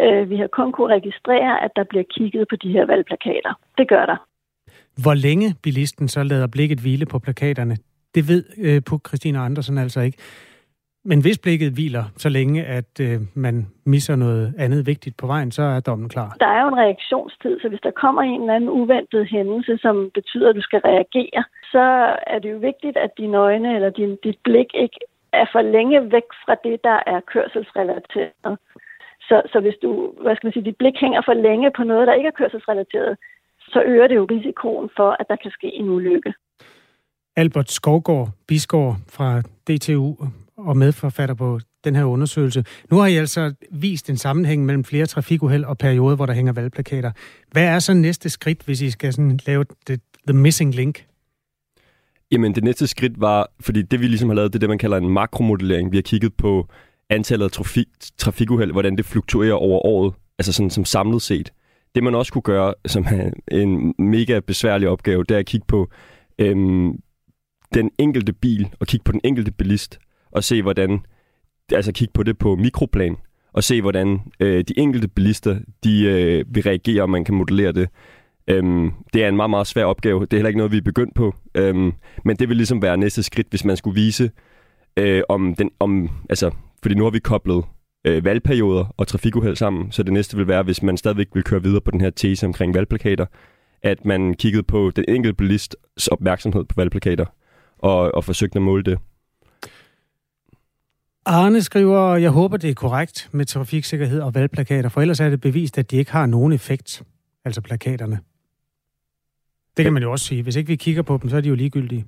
[0.00, 3.52] Øh, vi har kun kunne registrere, at der bliver kigget på de her valgplakater.
[3.78, 4.16] Det gør der.
[5.02, 7.76] Hvor længe bilisten så lader blikket hvile på plakaterne,
[8.14, 10.18] det ved øh, på Christina Andersen altså ikke.
[11.04, 15.50] Men hvis blikket hviler så længe, at øh, man misser noget andet vigtigt på vejen,
[15.52, 16.36] så er dommen klar.
[16.40, 20.10] Der er jo en reaktionstid, så hvis der kommer en eller anden uventet hændelse, som
[20.14, 21.84] betyder, at du skal reagere, så
[22.26, 24.98] er det jo vigtigt, at dine øjne eller din, dit blik ikke
[25.32, 28.58] er for længe væk fra det, der er kørselsrelateret.
[29.28, 29.90] Så, så hvis du,
[30.22, 33.16] hvad skal man sige, dit blik hænger for længe på noget, der ikke er kørselsrelateret,
[33.72, 36.32] så øger det jo risikoen for, at der kan ske en ulykke.
[37.36, 40.14] Albert Skovgaard, biskår fra DTU
[40.56, 42.64] og medforfatter på den her undersøgelse.
[42.90, 46.52] Nu har I altså vist en sammenhæng mellem flere trafikuheld og perioder, hvor der hænger
[46.52, 47.12] valgplakater.
[47.52, 51.06] Hvad er så næste skridt, hvis I skal sådan lave det, the missing link?
[52.32, 54.78] Jamen, det næste skridt var, fordi det vi ligesom har lavet, det er det, man
[54.78, 55.92] kalder en makromodellering.
[55.92, 56.68] Vi har kigget på
[57.10, 57.86] antallet af trafik,
[58.18, 61.52] trafikuheld, hvordan det fluktuerer over året, altså sådan som samlet set.
[61.94, 65.66] Det man også kunne gøre, som er en mega besværlig opgave, det er at kigge
[65.68, 65.88] på
[66.38, 66.98] øhm,
[67.74, 69.98] den enkelte bil, og kigge på den enkelte bilist,
[70.32, 71.00] og se hvordan,
[71.72, 73.16] altså kigge på det på mikroplan,
[73.52, 77.72] og se hvordan øh, de enkelte bilister, de øh, vil reagere, og man kan modellere
[77.72, 77.88] det.
[78.48, 80.20] Øhm, det er en meget, meget svær opgave.
[80.20, 81.34] Det er heller ikke noget, vi er begyndt på.
[81.54, 81.92] Øhm,
[82.24, 84.30] men det vil ligesom være næste skridt, hvis man skulle vise,
[84.96, 86.50] øh, om den, om, altså,
[86.82, 87.64] fordi nu har vi koblet
[88.04, 91.62] øh, valgperioder og trafikuheld sammen, så det næste vil være, hvis man stadigvæk vil køre
[91.62, 93.26] videre på den her tese omkring valgplakater,
[93.82, 97.24] at man kiggede på den enkelte bilists opmærksomhed på valgplakater
[97.78, 98.98] og, og forsøgte at måle det.
[101.26, 105.40] Arne skriver, jeg håber, det er korrekt med trafiksikkerhed og valgplakater, for ellers er det
[105.40, 107.02] bevist, at de ikke har nogen effekt,
[107.44, 108.20] altså plakaterne.
[109.76, 110.42] Det kan man jo også sige.
[110.42, 112.06] Hvis ikke vi kigger på dem, så er de jo ligegyldige.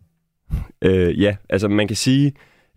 [0.82, 2.32] Øh, ja, altså man kan sige,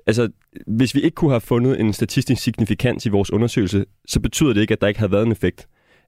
[0.08, 0.30] altså
[0.68, 4.62] hvis vi ikke kunne have fundet en statistisk signifikans i vores undersøgelse, så betyder det
[4.62, 5.68] ikke, at der ikke havde været en effekt.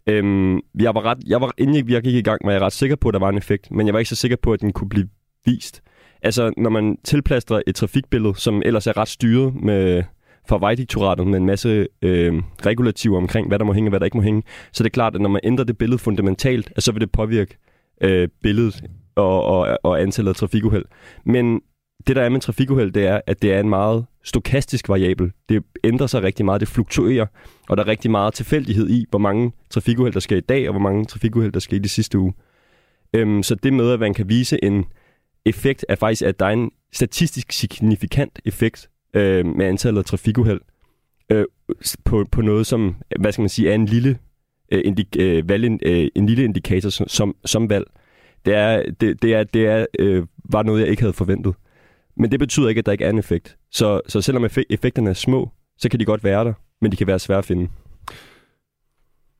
[0.09, 2.95] Øhm, jeg var ret, jeg var, inden jeg gik i gang, var jeg ret sikker
[2.95, 4.73] på, at der var en effekt, men jeg var ikke så sikker på, at den
[4.73, 5.07] kunne blive
[5.45, 5.81] vist.
[6.21, 10.03] Altså, når man tilplaster et trafikbillede, som ellers er ret styret med,
[10.49, 14.05] fra Vejdirektoratet med en masse øh, regulativer omkring, hvad der må hænge og hvad der
[14.05, 16.91] ikke må hænge, så det er klart, at når man ændrer det billede fundamentalt, så
[16.91, 17.57] vil det påvirke
[18.01, 18.83] øh, billedet
[19.15, 20.85] og, og, og antallet af trafikuheld.
[21.25, 21.61] Men
[22.07, 25.31] det, der er med trafikuheld, det er, at det er en meget stokastisk variabel.
[25.49, 27.25] Det ændrer sig rigtig meget, det fluktuerer,
[27.69, 30.73] og der er rigtig meget tilfældighed i, hvor mange trafikuheld, der sker i dag, og
[30.73, 32.33] hvor mange trafikuheld, der sker i de sidste uge.
[33.13, 34.85] Øhm, så det med, at man kan vise en
[35.45, 40.61] effekt, er faktisk, at der er en statistisk signifikant effekt øh, med antallet af trafikuheld
[41.31, 41.45] øh,
[42.05, 44.17] på, på noget, som, hvad skal man sige, er en lille,
[44.71, 47.85] øh, indik, øh, valg, øh, en lille indikator som, som, som valg.
[48.45, 51.55] Det, er, det, det, er, det er, øh, var noget, jeg ikke havde forventet.
[52.17, 53.57] Men det betyder ikke, at der ikke er en effekt.
[53.71, 57.07] Så, så selvom effekterne er små, så kan de godt være der, men de kan
[57.07, 57.67] være svære at finde.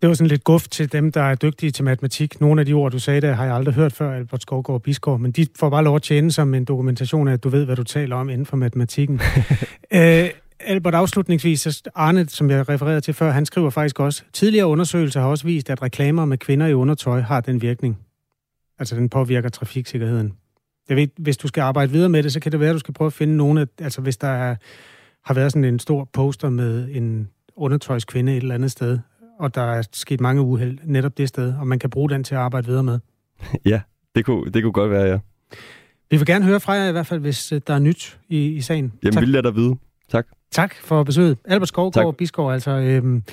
[0.02, 2.42] Det var sådan lidt guf til dem, der er dygtige til matematik.
[2.42, 4.82] Nogle af de ord, du sagde der, har jeg aldrig hørt før, Albert Skovgaard og
[4.82, 7.66] Biskov, men de får bare lov at tjene som en dokumentation af, at du ved,
[7.66, 9.22] hvad du taler om inden for matematikken.
[9.94, 15.22] øh, Albert, afslutningsvis, Arne, som jeg refererede til før, han skriver faktisk også, tidligere undersøgelser
[15.22, 17.98] har også vist, at reklamer med kvinder i undertøj har den virkning.
[18.80, 20.34] Altså, den påvirker trafiksikkerheden.
[20.90, 22.80] Jeg ved, hvis du skal arbejde videre med det, så kan det være, at du
[22.80, 24.56] skal prøve at finde nogle af, altså hvis der er,
[25.26, 29.00] har været sådan en stor poster med en undertøjskvinde et eller andet sted,
[29.40, 32.36] og der er sket mange uheld netop det sted, og man kan bruge den til
[32.36, 33.00] at arbejde videre med.
[33.66, 33.82] Ja,
[34.16, 35.20] det kunne, det kunne godt være, ja.
[36.10, 38.48] Vi vil gerne høre fra jer i hvert fald, hvis øh, der er nyt i,
[38.48, 38.94] i sagen.
[39.04, 39.22] Jamen, tak.
[39.22, 39.76] vi lader dig vide.
[40.10, 40.28] Tak.
[40.52, 41.38] Tak for besøget.
[41.46, 43.24] Albert Skovgaard Biskov, altså, øhm,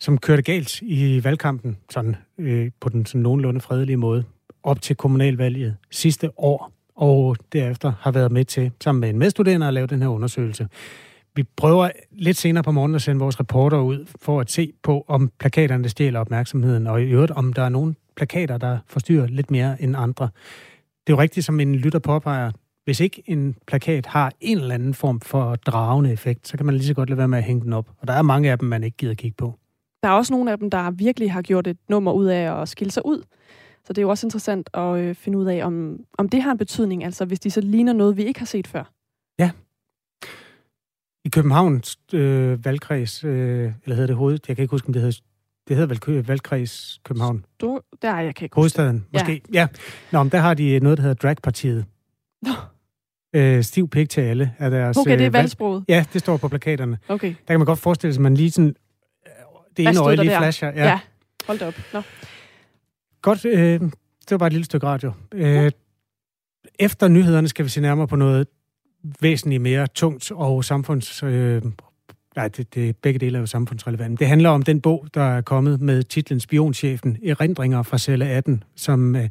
[0.00, 4.24] som kørte galt i valgkampen, sådan, øh, på den sådan nogenlunde fredelige måde,
[4.62, 9.66] op til kommunalvalget sidste år, og derefter har været med til, sammen med en medstuderende,
[9.66, 10.68] at lave den her undersøgelse.
[11.34, 15.04] Vi prøver lidt senere på morgenen at sende vores reporter ud for at se på,
[15.08, 19.50] om plakaterne stjæler opmærksomheden, og i øvrigt, om der er nogle plakater, der forstyrrer lidt
[19.50, 20.28] mere end andre.
[21.06, 22.50] Det er jo rigtigt, som en lytter påpeger,
[22.84, 26.74] hvis ikke en plakat har en eller anden form for dragende effekt, så kan man
[26.74, 27.90] lige så godt lade være med at hænge den op.
[27.98, 29.54] Og der er mange af dem, man ikke gider kigge på.
[30.02, 32.68] Der er også nogle af dem, der virkelig har gjort et nummer ud af at
[32.68, 33.22] skille sig ud.
[33.84, 36.50] Så det er jo også interessant at øh, finde ud af, om, om det har
[36.52, 38.92] en betydning, altså hvis de så ligner noget, vi ikke har set før.
[39.38, 39.50] Ja,
[41.24, 45.02] i Københavns øh, valgkreds, øh, eller hedder det hoved, jeg kan ikke huske, om det
[45.02, 45.20] hedder,
[45.68, 47.44] det hedder vel valgkreds København.
[47.54, 49.42] Stor, der er jeg kan ikke Hovedstaden, måske.
[49.52, 49.60] Ja.
[49.60, 49.66] ja.
[50.12, 51.84] Nå, men der har de noget, der hedder dragpartiet.
[52.42, 52.50] Nå.
[53.34, 54.96] Øh, stiv pik til alle er deres...
[54.96, 55.84] Okay, det er øh, valgsproget?
[55.88, 56.98] Ja, det står på plakaterne.
[57.08, 57.28] Okay.
[57.28, 58.76] Der kan man godt forestille sig, at man lige sådan...
[59.26, 59.32] Øh,
[59.76, 60.68] det ene øje lige flasher.
[60.68, 60.84] Ja.
[60.84, 61.00] ja,
[61.46, 61.74] hold da op.
[61.92, 62.02] Nå.
[63.22, 65.12] Godt, øh, det var bare et lille stykke radio.
[65.32, 65.70] Øh,
[66.78, 68.46] efter nyhederne skal vi se nærmere på noget
[69.20, 71.22] væsentligt mere tungt og samfunds...
[71.22, 71.62] Øh,
[72.36, 74.20] nej, det, det, begge dele er jo samfundsrelevant.
[74.20, 78.64] Det handler om den bog, der er kommet med titlen Spionchefen, erindringer fra celle 18,
[78.76, 79.28] som øh,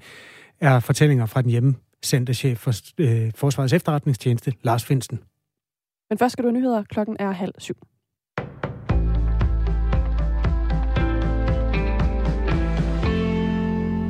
[0.59, 5.19] er fortællinger fra den hjemmesendte chef for øh, Forsvarets efterretningstjeneste, Lars Finsen.
[6.09, 6.83] Men først skal du have nyheder.
[6.83, 7.77] Klokken er halv syv.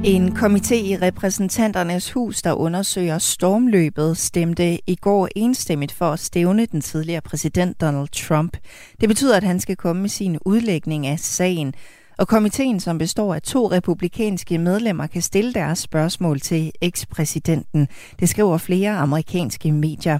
[0.03, 6.65] En komité i repræsentanternes hus, der undersøger stormløbet, stemte i går enstemmigt for at stævne
[6.65, 8.57] den tidligere præsident Donald Trump.
[9.01, 11.73] Det betyder, at han skal komme med sin udlægning af sagen.
[12.17, 17.87] Og komiteen, som består af to republikanske medlemmer, kan stille deres spørgsmål til ekspræsidenten.
[18.19, 20.19] Det skriver flere amerikanske medier.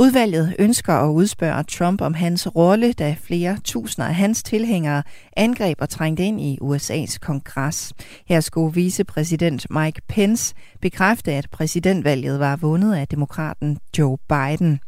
[0.00, 5.02] Udvalget ønsker at udspørge Trump om hans rolle, da flere tusinder af hans tilhængere
[5.36, 7.92] angreb og trængte ind i USA's kongres.
[8.28, 14.80] Her skulle vicepræsident Mike Pence bekræfte, at præsidentvalget var vundet af demokraten Joe Biden.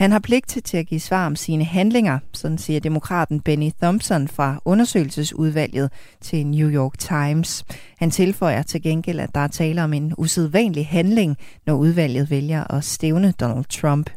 [0.00, 4.28] Han har pligt til at give svar om sine handlinger, sådan siger demokraten Benny Thompson
[4.28, 7.64] fra undersøgelsesudvalget til New York Times.
[7.98, 11.36] Han tilføjer til gengæld, at der er tale om en usædvanlig handling,
[11.66, 14.10] når udvalget vælger at stævne Donald Trump.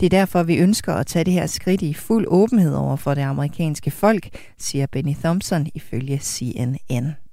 [0.00, 3.14] Det er derfor, vi ønsker at tage det her skridt i fuld åbenhed over for
[3.14, 7.27] det amerikanske folk, siger Benny Thompson ifølge CNN.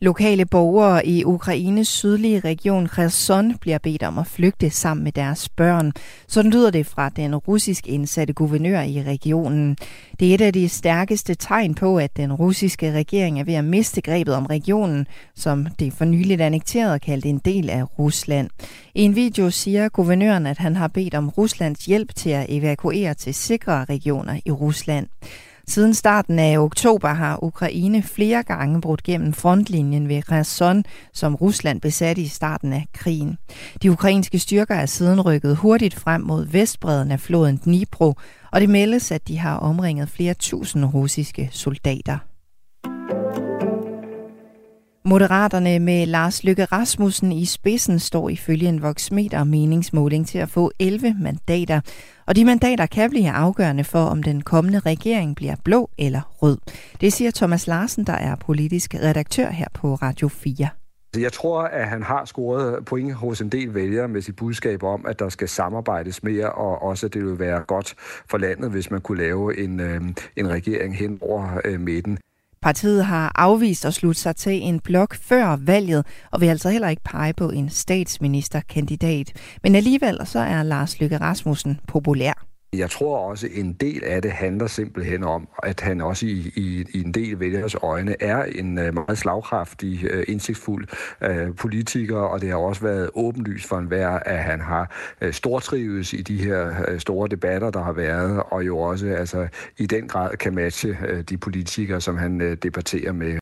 [0.00, 5.48] Lokale borgere i Ukraines sydlige region Kherson bliver bedt om at flygte sammen med deres
[5.48, 5.92] børn.
[6.28, 9.76] Sådan lyder det fra den russisk indsatte guvernør i regionen.
[10.20, 13.64] Det er et af de stærkeste tegn på, at den russiske regering er ved at
[13.64, 18.50] miste grebet om regionen, som det for nyligt annekterede kaldt en del af Rusland.
[18.94, 23.14] I en video siger guvernøren, at han har bedt om Ruslands hjælp til at evakuere
[23.14, 25.06] til sikre regioner i Rusland.
[25.68, 31.80] Siden starten af oktober har Ukraine flere gange brudt gennem frontlinjen ved Kherson, som Rusland
[31.80, 33.38] besatte i starten af krigen.
[33.82, 38.14] De ukrainske styrker er siden rykket hurtigt frem mod vestbredden af floden Dnipro,
[38.52, 42.18] og det meldes, at de har omringet flere tusind russiske soldater.
[45.08, 50.70] Moderaterne med Lars Lykke Rasmussen i spidsen står ifølge en voksmeter meningsmåling til at få
[50.78, 51.80] 11 mandater.
[52.26, 56.58] Og de mandater kan blive afgørende for, om den kommende regering bliver blå eller rød.
[57.00, 60.68] Det siger Thomas Larsen, der er politisk redaktør her på Radio 4.
[61.18, 65.06] Jeg tror, at han har scoret point hos en del vælgere med sit budskab om,
[65.06, 67.94] at der skal samarbejdes mere, og også at det vil være godt
[68.30, 70.00] for landet, hvis man kunne lave en, øh,
[70.36, 72.18] en regering hen over øh, midten.
[72.66, 76.88] Partiet har afvist at slutte sig til en blok før valget, og vil altså heller
[76.88, 79.32] ikke pege på en statsministerkandidat.
[79.62, 82.45] Men alligevel så er Lars Løkke Rasmussen populær.
[82.72, 86.84] Jeg tror også, en del af det handler simpelthen om, at han også i, i,
[86.94, 90.88] i en del vælgers øjne er en øh, meget slagkraftig, øh, indsigtsfuld
[91.22, 96.12] øh, politiker, og det har også været åbenlyst for enhver, at han har øh, stortrives
[96.12, 99.48] i de her store debatter, der har været, og jo også altså,
[99.78, 103.38] i den grad kan matche de politikere, som han debatterer med.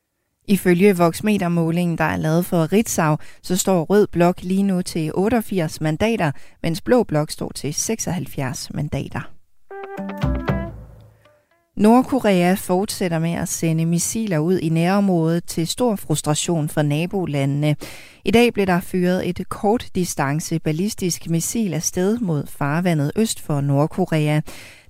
[0.48, 5.80] Ifølge voksmetermålingen, der er lavet for Ritzau, så står Rød Blok lige nu til 88
[5.80, 9.30] mandater, mens Blå Blok står til 76 mandater.
[11.76, 17.76] Nordkorea fortsætter med at sende missiler ud i nærområdet til stor frustration for nabolandene.
[18.24, 24.40] I dag blev der fyret et kortdistance ballistisk missil afsted mod farvandet øst for Nordkorea.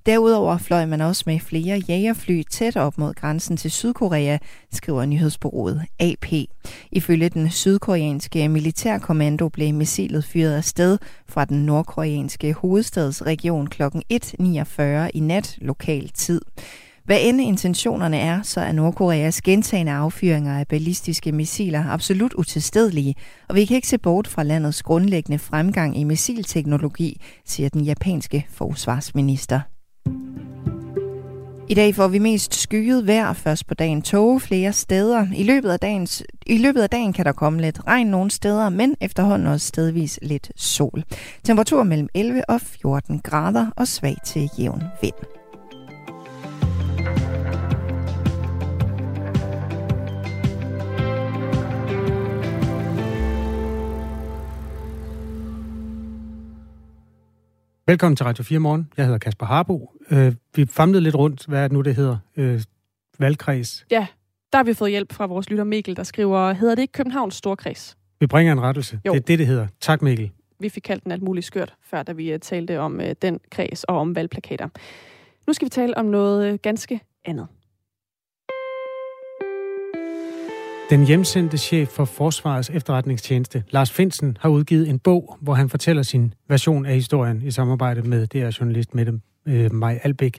[0.05, 4.37] Derudover fløj man også med flere jagerfly tæt op mod grænsen til Sydkorea,
[4.73, 6.25] skriver nyhedsbureauet AP.
[6.91, 13.83] Ifølge den sydkoreanske militærkommando blev missilet fyret afsted fra den nordkoreanske hovedstadsregion kl.
[13.83, 14.81] 1.49
[15.13, 16.41] i nat lokal tid.
[17.05, 23.15] Hvad end intentionerne er, så er Nordkoreas gentagende affyringer af ballistiske missiler absolut utilstedelige,
[23.49, 28.47] og vi kan ikke se bort fra landets grundlæggende fremgang i missilteknologi, siger den japanske
[28.49, 29.74] forsvarsminister.
[31.69, 35.27] I dag får vi mest skyet vejr først på dagen tåge flere steder.
[35.35, 38.69] I løbet, af dagens, I løbet af dagen kan der komme lidt regn nogle steder,
[38.69, 41.03] men efterhånden også stedvis lidt sol.
[41.43, 45.34] Temperatur mellem 11 og 14 grader og svag til jævn vind.
[57.87, 58.91] Velkommen til Radio 4 Morgen.
[58.97, 59.91] Jeg hedder Kasper Harbo.
[60.11, 62.17] Øh, vi famlede lidt rundt, hvad det nu, det hedder?
[62.37, 62.61] Øh,
[63.19, 63.85] valgkreds.
[63.91, 64.07] Ja,
[64.51, 67.35] der har vi fået hjælp fra vores lytter Mikkel, der skriver, hedder det ikke Københavns
[67.35, 67.97] Storkreds?
[68.19, 68.99] Vi bringer en rettelse.
[69.05, 69.13] Jo.
[69.13, 69.67] Det er det, det hedder.
[69.79, 70.31] Tak, Mikkel.
[70.59, 73.39] Vi fik kaldt den alt muligt skørt, før da vi uh, talte om uh, den
[73.51, 74.67] kreds og om valgplakater.
[75.47, 77.47] Nu skal vi tale om noget uh, ganske andet.
[80.89, 86.03] Den hjemsendte chef for Forsvarets efterretningstjeneste, Lars Finsen, har udgivet en bog, hvor han fortæller
[86.03, 90.37] sin version af historien i samarbejde med DR journalist Mette øh, Maj Albæk.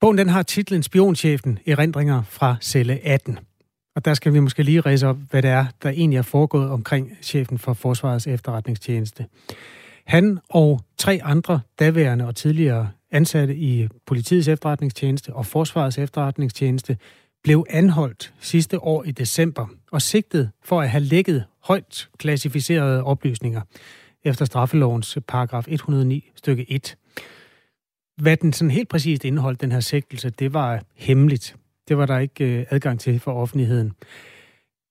[0.00, 3.38] Bogen den har titlen Spionchefen, erindringer fra celle 18.
[3.96, 6.70] Og der skal vi måske lige ræse op, hvad det er, der egentlig er foregået
[6.70, 9.26] omkring chefen for Forsvarets efterretningstjeneste.
[10.06, 16.96] Han og tre andre daværende og tidligere ansatte i politiets efterretningstjeneste og forsvarets efterretningstjeneste
[17.46, 23.60] blev anholdt sidste år i december og sigtet for at have lækket højt klassificerede oplysninger
[24.24, 26.96] efter straffelovens paragraf 109 stykke 1.
[28.22, 31.56] Hvad den sådan helt præcist indeholdt, den her sigtelse, det var hemmeligt.
[31.88, 33.92] Det var der ikke øh, adgang til for offentligheden.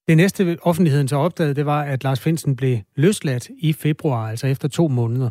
[0.08, 4.46] Det næste offentligheden så opdagede, det var, at Lars Finsen blev løsladt i februar, altså
[4.46, 5.30] efter to måneder.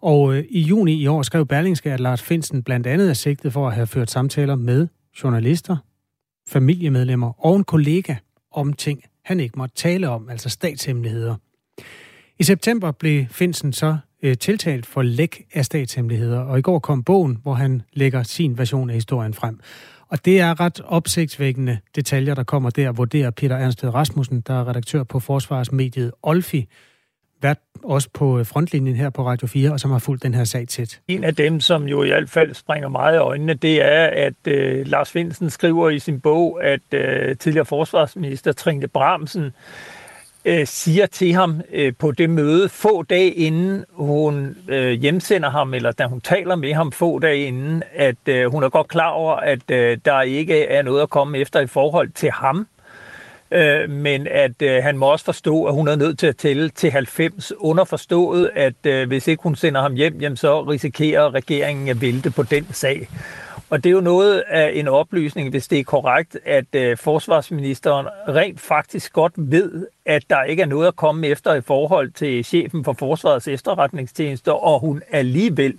[0.00, 3.52] Og øh, i juni i år skrev Berlingske, at Lars Finsen blandt andet er sigtet
[3.52, 4.88] for at have ført samtaler med
[5.22, 5.76] journalister,
[6.50, 8.14] familiemedlemmer og en kollega
[8.52, 11.34] om ting, han ikke måtte tale om, altså statshemmeligheder.
[12.38, 17.04] I september blev Finsen så øh, tiltalt for læk af statshemmeligheder, og i går kom
[17.04, 19.60] bogen, hvor han lægger sin version af historien frem.
[20.08, 24.68] Og det er ret opsigtsvækkende detaljer, der kommer der, vurderer Peter Ernsted Rasmussen, der er
[24.68, 26.68] redaktør på forsvarsmediet Olfi,
[27.42, 30.44] været også på øh, frontlinjen her på Radio 4, og som har fulgt den her
[30.44, 31.00] sag tæt.
[31.08, 34.46] En af dem, som jo i hvert fald springer meget i øjnene, det er, at
[34.46, 39.52] øh, Lars Finsen skriver i sin bog, at øh, tidligere forsvarsminister Trine Bramsen
[40.44, 45.74] øh, siger til ham øh, på det møde få dage inden hun øh, hjemsender ham,
[45.74, 49.10] eller da hun taler med ham få dage inden, at øh, hun er godt klar
[49.10, 52.66] over, at øh, der ikke er noget at komme efter i forhold til ham,
[53.50, 56.68] øh, men at øh, han må også forstå, at hun er nødt til at tælle
[56.68, 61.88] til 90, underforstået, at øh, hvis ikke hun sender ham hjem, jamen, så risikerer regeringen
[61.88, 63.08] at vælte på den sag.
[63.70, 68.06] Og det er jo noget af en oplysning, hvis det er korrekt, at øh, forsvarsministeren
[68.28, 72.44] rent faktisk godt ved, at der ikke er noget at komme efter i forhold til
[72.44, 75.78] chefen for Forsvarets efterretningstjeneste, og hun alligevel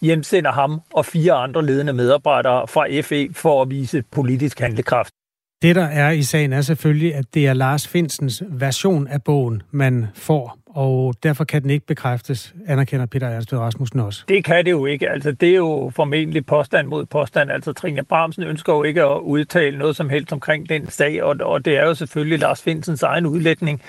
[0.00, 5.12] hjemsender ham og fire andre ledende medarbejdere fra FE for at vise politisk handlekraft.
[5.62, 9.62] Det, der er i sagen, er selvfølgelig, at det er Lars Finsens version af bogen,
[9.70, 14.24] man får og derfor kan den ikke bekræftes, anerkender Peter Ernstved Rasmussen også.
[14.28, 15.10] Det kan det jo ikke.
[15.10, 17.50] Altså, det er jo formentlig påstand mod påstand.
[17.50, 21.36] Altså, Trine Bramsen ønsker jo ikke at udtale noget som helst omkring den sag, og,
[21.40, 23.82] og det er jo selvfølgelig Lars Finsens egen udlægning,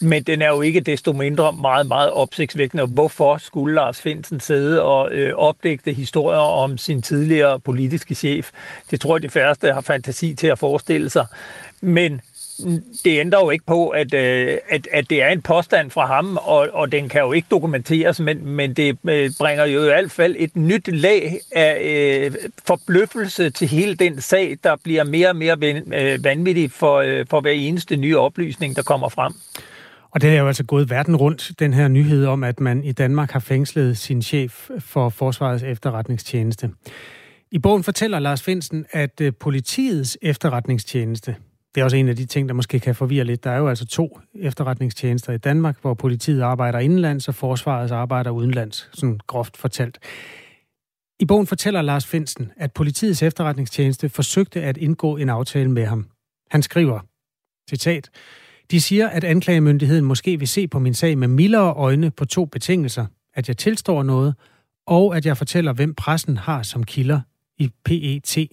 [0.00, 2.86] men den er jo ikke desto mindre meget, meget opsigtsvækkende.
[2.86, 8.50] Hvorfor skulle Lars Finsen sidde og øh, opdægte historier om sin tidligere politiske chef?
[8.90, 11.26] Det tror jeg, de færreste har fantasi til at forestille sig.
[11.80, 12.20] Men
[13.04, 16.38] det ændrer jo ikke på, at, øh, at, at det er en påstand fra ham,
[16.42, 20.10] og, og den kan jo ikke dokumenteres, men, men det øh, bringer jo i hvert
[20.10, 22.32] fald et nyt lag af øh,
[22.66, 27.40] forbløffelse til hele den sag, der bliver mere og mere øh, vanvittig for, øh, for
[27.40, 29.32] hver eneste nye oplysning, der kommer frem.
[30.10, 32.92] Og det er jo altså gået verden rundt, den her nyhed om, at man i
[32.92, 36.70] Danmark har fængslet sin chef for Forsvarets efterretningstjeneste.
[37.50, 41.36] I bogen fortæller Lars Finsen, at øh, politiets efterretningstjeneste
[41.74, 43.44] det er også en af de ting, der måske kan forvirre lidt.
[43.44, 48.30] Der er jo altså to efterretningstjenester i Danmark, hvor politiet arbejder indenlands, og forsvaret arbejder
[48.30, 49.98] udenlands, sådan groft fortalt.
[51.20, 56.06] I bogen fortæller Lars Finsen, at politiets efterretningstjeneste forsøgte at indgå en aftale med ham.
[56.50, 57.00] Han skriver,
[57.70, 58.10] citat,
[58.70, 62.44] De siger, at anklagemyndigheden måske vil se på min sag med mildere øjne på to
[62.44, 63.06] betingelser.
[63.34, 64.34] At jeg tilstår noget,
[64.86, 67.20] og at jeg fortæller, hvem pressen har som kilder
[67.58, 68.48] i PET.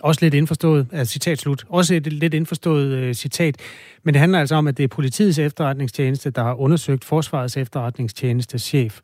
[0.00, 1.64] Også lidt indforstået, altså citat slut.
[1.68, 3.56] Også et lidt indforstået øh, citat.
[4.02, 8.62] Men det handler altså om, at det er politiets efterretningstjeneste, der har undersøgt Forsvarets efterretningstjenestes
[8.62, 9.00] chef.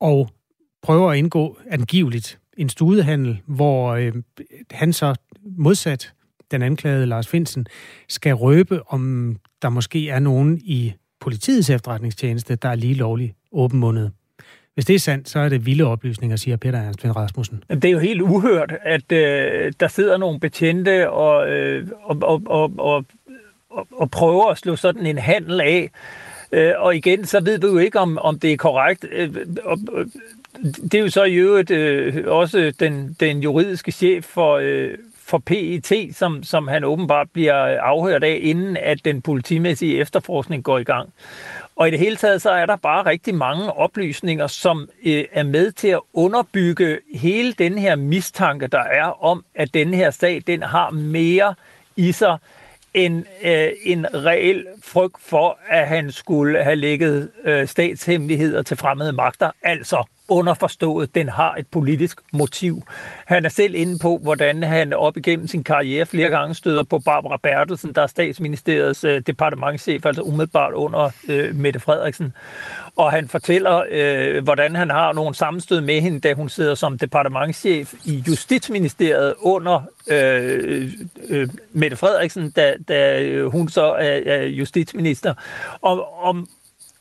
[0.00, 0.30] Og
[0.82, 4.12] prøver at indgå angiveligt en studehandel, hvor øh,
[4.70, 6.12] han så modsat
[6.50, 7.66] den anklagede Lars Finsen,
[8.08, 14.12] skal røbe, om der måske er nogen i politiets efterretningstjeneste, der er lige lovlig åbenmundet.
[14.74, 17.64] Hvis det er sandt, så er det vilde oplysninger, siger Peter Ernst Rasmussen.
[17.70, 22.42] Det er jo helt uhørt, at øh, der sidder nogle betjente og, øh, og, og,
[22.46, 23.04] og, og,
[23.92, 25.90] og prøver at slå sådan en handel af.
[26.52, 29.06] Øh, og igen, så ved vi jo ikke, om, om det er korrekt.
[29.12, 29.78] Øh, og,
[30.62, 35.38] det er jo så i øvrigt øh, også den, den juridiske chef for, øh, for
[35.38, 40.84] PET, som, som han åbenbart bliver afhørt af, inden at den politimæssige efterforskning går i
[40.84, 41.12] gang.
[41.76, 45.42] Og i det hele taget, så er der bare rigtig mange oplysninger, som øh, er
[45.42, 50.42] med til at underbygge hele den her mistanke, der er om, at den her sag,
[50.46, 51.54] den har mere
[51.96, 52.38] i sig
[52.94, 59.12] en, øh, en reel frygt for, at han skulle have lægget øh, statshemmeligheder til fremmede
[59.12, 59.50] magter.
[59.62, 62.82] Altså underforstået, den har et politisk motiv.
[63.26, 66.98] Han er selv inde på, hvordan han op igennem sin karriere flere gange støder på
[66.98, 72.34] Barbara Bertelsen, der er statsministeriets øh, departementchef, altså umiddelbart under øh, Mette Frederiksen.
[72.96, 76.98] Og han fortæller, øh, hvordan han har nogle sammenstød med hende, da hun sidder som
[76.98, 80.92] departementschef i Justitsministeriet under øh,
[81.28, 85.34] øh, Mette Frederiksen, da, da øh, hun så er, er justitsminister.
[85.80, 86.48] Og om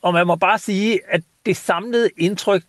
[0.02, 2.64] og man må bare sige, at det samlede indtryk,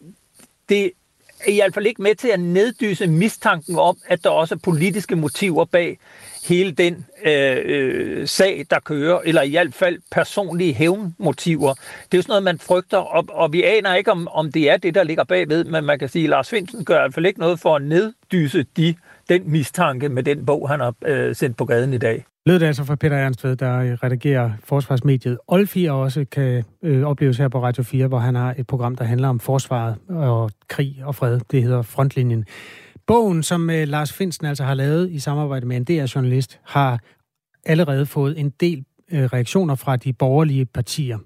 [0.69, 0.93] det
[1.41, 4.59] er i hvert fald ikke med til at neddyse mistanken om, at der også er
[4.59, 5.99] politiske motiver bag
[6.49, 11.75] hele den øh, øh, sag, der kører, eller i hvert fald personlige hævnmotiver.
[11.75, 14.71] Det er jo sådan noget, man frygter, og, og vi aner ikke, om, om det
[14.71, 17.15] er det, der ligger bagved, men man kan sige, at Lars Finsen gør i hvert
[17.15, 18.95] fald ikke noget for at neddyse de,
[19.29, 22.25] den mistanke med den bog, han har øh, sendt på gaden i dag.
[22.47, 27.05] Lød det altså fra Peter Ernstved, der øh, redigerer forsvarsmediet Olfi, og også kan øh,
[27.05, 30.51] opleves her på Radio 4, hvor han har et program, der handler om forsvaret og
[30.69, 31.41] krig og fred.
[31.51, 32.45] Det hedder Frontlinjen.
[33.07, 37.01] Bogen, som øh, Lars Finsen altså har lavet i samarbejde med en DR-journalist, har
[37.65, 41.19] allerede fået en del øh, reaktioner fra de borgerlige partier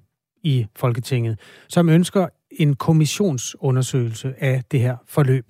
[0.42, 5.46] i Folketinget, som ønsker en kommissionsundersøgelse af det her forløb.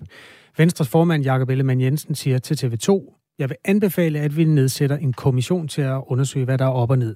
[0.57, 5.13] Venstres formand Jakob Ellemann Jensen siger til TV2, jeg vil anbefale, at vi nedsætter en
[5.13, 7.15] kommission til at undersøge, hvad der er op og ned.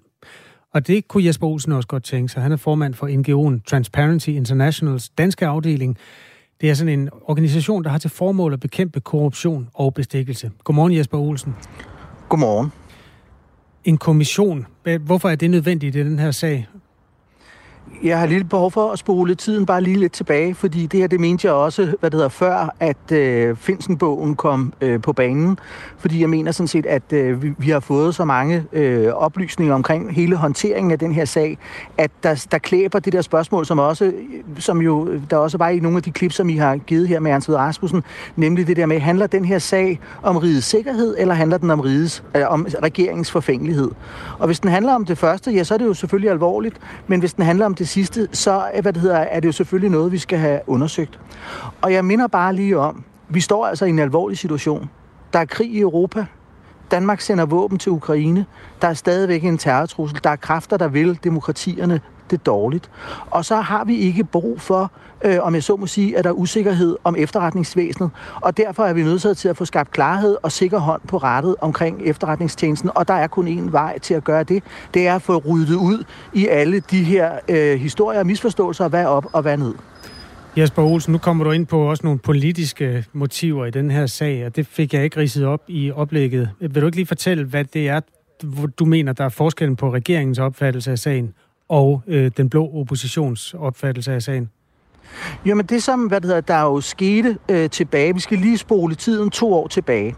[0.73, 2.41] Og det kunne Jesper Olsen også godt tænke sig.
[2.43, 5.97] Han er formand for NGO'en Transparency Internationals danske afdeling.
[6.61, 10.51] Det er sådan en organisation, der har til formål at bekæmpe korruption og bestikkelse.
[10.63, 11.55] Godmorgen Jesper Olsen.
[12.29, 12.71] Godmorgen.
[13.83, 14.65] En kommission.
[14.99, 16.67] Hvorfor er det nødvendigt i den her sag?
[18.03, 21.07] Jeg har lidt behov for at spole tiden bare lige lidt tilbage, fordi det her,
[21.07, 25.59] det mente jeg også, hvad det hedder, før, at øh, Finsen-bogen kom øh, på banen.
[25.97, 29.75] Fordi jeg mener sådan set, at øh, vi, vi har fået så mange øh, oplysninger
[29.75, 31.57] omkring hele håndteringen af den her sag,
[31.97, 34.13] at der, der klæber det der spørgsmål, som også,
[34.59, 37.19] som jo, der også var i nogle af de klip, som I har givet her
[37.19, 38.03] med Ernst Rasmussen,
[38.35, 41.79] nemlig det der med, handler den her sag om rigets sikkerhed, eller handler den om,
[41.79, 43.91] rides, øh, om regeringens forfængelighed?
[44.39, 46.75] Og hvis den handler om det første, ja, så er det jo selvfølgelig alvorligt,
[47.07, 49.51] men hvis den handler om det sidste, så øh, hvad det hedder, er det jo
[49.51, 51.19] selvfølgelig noget, vi skal have undersøgt.
[51.81, 54.89] Og jeg minder bare lige om, vi står altså i en alvorlig situation.
[55.33, 56.25] Der er krig i Europa.
[56.91, 58.45] Danmark sender våben til Ukraine.
[58.81, 60.19] Der er stadigvæk en terrortrussel.
[60.23, 62.01] Der er kræfter, der vil demokratierne
[62.31, 62.89] det dårligt.
[63.29, 66.29] Og så har vi ikke brug for, øh, om jeg så må sige, at der
[66.29, 68.09] er usikkerhed om efterretningsvæsenet.
[68.35, 71.55] Og derfor er vi nødt til at få skabt klarhed og sikker hånd på rettet
[71.61, 72.89] omkring efterretningstjenesten.
[72.95, 74.63] Og der er kun én vej til at gøre det.
[74.93, 76.03] Det er at få ryddet ud
[76.33, 79.73] i alle de her øh, historier og misforståelser, hvad op og hvad ned.
[80.57, 84.45] Jesper Olsen, nu kommer du ind på også nogle politiske motiver i den her sag,
[84.45, 86.49] og det fik jeg ikke ridset op i oplægget.
[86.59, 87.99] Vil du ikke lige fortælle, hvad det er,
[88.79, 91.33] du mener, der er forskellen på regeringens opfattelse af sagen
[91.71, 94.49] og øh, den blå oppositionsopfattelse af sagen?
[95.45, 98.95] Jamen det som, hvad det hedder, der jo skete øh, tilbage, vi skal lige spole
[98.95, 100.15] tiden to år tilbage,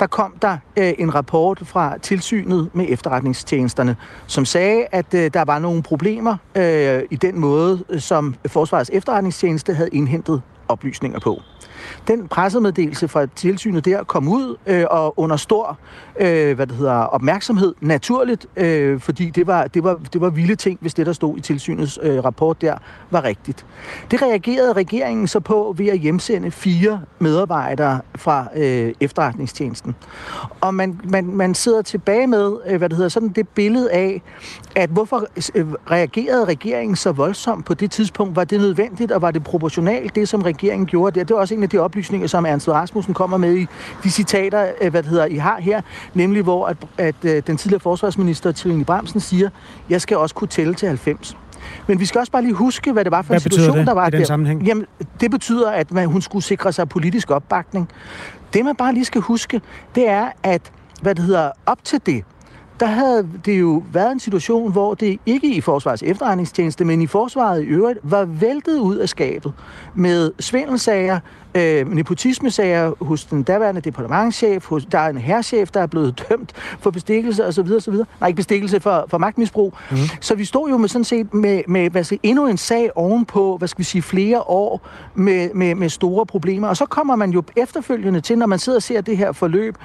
[0.00, 5.44] der kom der øh, en rapport fra tilsynet med efterretningstjenesterne, som sagde, at øh, der
[5.44, 11.40] var nogle problemer øh, i den måde, øh, som Forsvarets efterretningstjeneste havde indhentet oplysninger på.
[12.08, 15.78] Den pressemeddelelse fra tilsynet der kom ud øh, og under stor
[16.20, 20.56] øh, hvad det hedder, opmærksomhed, naturligt, øh, fordi det var, det, var, det var vilde
[20.56, 22.78] ting, hvis det, der stod i tilsynets øh, rapport der,
[23.10, 23.66] var rigtigt.
[24.10, 29.94] Det reagerede regeringen så på ved at hjemsende fire medarbejdere fra øh, efterretningstjenesten.
[30.60, 34.22] Og man, man, man sidder tilbage med, øh, hvad det hedder, sådan det billede af,
[34.76, 38.36] at hvorfor øh, reagerede regeringen så voldsomt på det tidspunkt?
[38.36, 41.24] Var det nødvendigt, og var det proportionalt, det som regeringen gjorde der?
[41.24, 43.66] Det var også en af de oplysninger, som Ernst Rasmussen kommer med i
[44.04, 45.80] de citater, øh, hvad det hedder, I har her,
[46.14, 49.48] nemlig hvor at, at, øh, den tidligere forsvarsminister Trine Bramsen siger,
[49.90, 51.36] jeg skal også kunne tælle til 90.
[51.86, 53.86] Men vi skal også bare lige huske, hvad det var for hvad en situation, det,
[53.86, 54.26] der var i den der.
[54.26, 54.62] Sammenhæng?
[54.62, 54.86] Jamen,
[55.20, 57.88] det betyder, at man, hun skulle sikre sig politisk opbakning.
[58.54, 59.60] Det, man bare lige skal huske,
[59.94, 62.24] det er, at hvad det hedder, op til det,
[62.80, 67.06] der havde det jo været en situation, hvor det ikke i Forsvarets efterretningstjeneste, men i
[67.06, 69.52] forsvaret i øvrigt, var væltet ud af skabet
[69.94, 71.20] med svindelsager,
[71.54, 76.52] øh, nepotismesager hos den daværende departementchef, hos, der er en herrchef, der er blevet dømt
[76.80, 77.72] for bestikkelse osv.
[77.76, 77.94] osv.
[77.94, 79.74] Nej, ikke bestikkelse for, for magtmisbrug.
[79.90, 79.96] Mm.
[80.20, 83.56] Så vi stod jo med sådan set med, med hvad skal, endnu en sag ovenpå,
[83.56, 86.68] hvad skal vi sige, flere år med, med, med store problemer.
[86.68, 89.76] Og så kommer man jo efterfølgende til, når man sidder og ser det her forløb,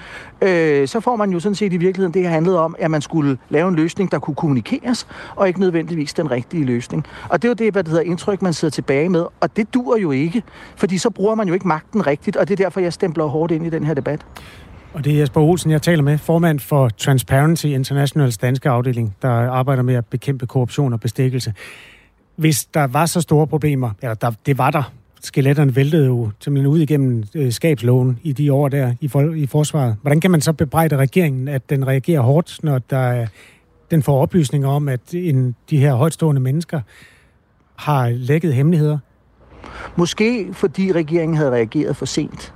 [0.42, 3.02] øh, så får man jo sådan set i virkeligheden, det her handlede om, at man
[3.02, 7.06] skulle lave en løsning, der kunne kommunikeres, og ikke nødvendigvis den rigtige løsning.
[7.30, 9.26] Og det er jo det, hvad det hedder, indtryk, man sidder tilbage med.
[9.40, 10.44] Og det dur jo ikke,
[10.76, 13.52] fordi så bruger man jo ikke magten rigtigt, og det er derfor, jeg stempler hårdt
[13.52, 14.26] ind i den her debat.
[14.94, 19.30] Og det er Jesper Olsen, jeg taler med, formand for Transparency Internationals danske afdeling, der
[19.30, 21.54] arbejder med at bekæmpe korruption og bestikkelse.
[22.36, 24.92] Hvis der var så store problemer, eller der, det var der,
[25.22, 29.46] skeletterne væltede jo simpelthen ud igennem øh, skabsloven i de år der i, for, i
[29.46, 29.96] forsvaret.
[30.02, 33.28] Hvordan kan man så bebrejde regeringen, at den reagerer hårdt, når der,
[33.92, 36.82] den får oplysninger om, at en, de her højtstående mennesker
[37.76, 38.98] har lækket hemmeligheder?
[39.96, 42.54] Måske fordi regeringen havde reageret for sent.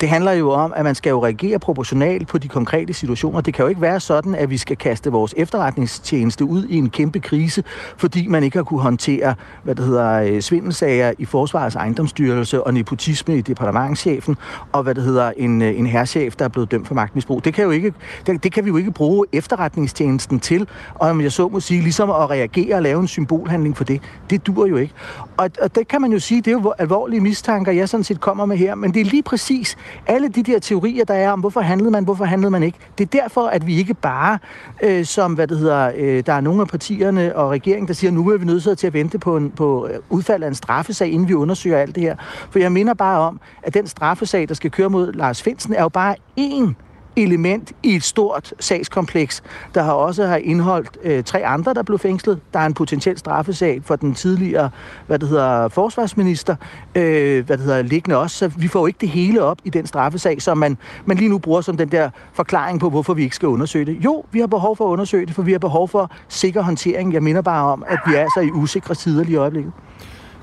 [0.00, 3.40] Det handler jo om, at man skal jo reagere proportionalt på de konkrete situationer.
[3.40, 6.90] Det kan jo ikke være sådan, at vi skal kaste vores efterretningstjeneste ud i en
[6.90, 7.64] kæmpe krise,
[7.96, 12.74] fordi man ikke har kunne håndtere, hvad det hedder, øh, svindelsager i Forsvarets ejendomsstyrelse og
[12.74, 14.36] nepotisme i departementschefen,
[14.72, 17.44] og hvad det hedder, en, øh, en herrchef, der er blevet dømt for magtmisbrug.
[17.44, 17.92] Det kan, jo ikke,
[18.26, 21.82] det, det kan vi jo ikke bruge efterretningstjenesten til, og om jeg så må sige,
[21.82, 24.02] ligesom at reagere og lave en symbolhandling for det.
[24.30, 24.94] Det dur jo ikke.
[25.36, 28.20] Og, og det kan man jo sige, det er jo alvorlige mistanker, jeg sådan set
[28.20, 29.76] kommer med her, men det er lige præcis
[30.06, 32.78] alle de der teorier, der er om, hvorfor handlede man, hvorfor handlede man ikke.
[32.98, 34.38] Det er derfor, at vi ikke bare,
[34.82, 38.10] øh, som hvad det hedder, øh, der er nogle af partierne og regeringen, der siger,
[38.10, 41.08] nu er vi nødt til at vente på, en, på øh, udfald af en straffesag,
[41.08, 42.16] inden vi undersøger alt det her.
[42.50, 45.82] For jeg minder bare om, at den straffesag, der skal køre mod Lars Finsen, er
[45.82, 46.74] jo bare én
[47.16, 49.42] element i et stort sagskompleks,
[49.74, 52.40] der har også har indholdt øh, tre andre, der blev fængslet.
[52.52, 54.70] Der er en potentiel straffesag for den tidligere,
[55.06, 56.56] hvad det hedder, forsvarsminister,
[56.94, 58.36] øh, hvad det hedder, liggende også.
[58.36, 61.28] Så vi får jo ikke det hele op i den straffesag, som man, man lige
[61.28, 64.04] nu bruger som den der forklaring på, hvorfor vi ikke skal undersøge det.
[64.04, 67.12] Jo, vi har behov for at undersøge det, for vi har behov for sikker håndtering.
[67.12, 69.72] Jeg minder bare om, at vi er altså i usikre tider lige i øjeblikket.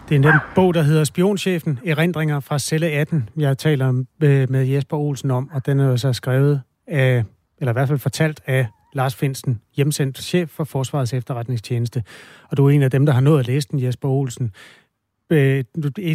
[0.10, 4.66] Det er den bog, der hedder Spionchefen, erindringer fra celle 18, jeg taler øh, med
[4.66, 7.24] Jesper Olsen om, og den er jo så skrevet af,
[7.60, 12.04] eller i hvert fald fortalt af Lars Finsen, hjemsendt chef for Forsvarets efterretningstjeneste.
[12.52, 14.52] Og du er en af dem, der har nået at læse den, Jesper Olsen.
[15.30, 15.64] Øh,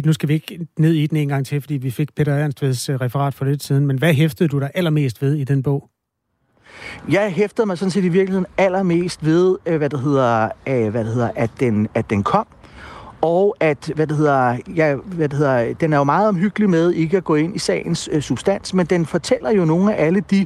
[0.05, 2.89] nu skal vi ikke ned i den en gang til, fordi vi fik Peter Ernstveds
[2.89, 5.89] øh, referat for lidt siden, men hvad hæftede du dig allermest ved i den bog?
[7.11, 10.49] Jeg hæftede mig sådan set i virkeligheden allermest ved, øh, hvad det hedder,
[10.89, 12.47] hvad det hedder at, den, at den kom,
[13.23, 16.91] og at, hvad det hedder, ja, hvad det hedder, den er jo meget omhyggelig med
[16.91, 20.19] ikke at gå ind i sagens øh, substans, men den fortæller jo nogle af alle
[20.19, 20.45] de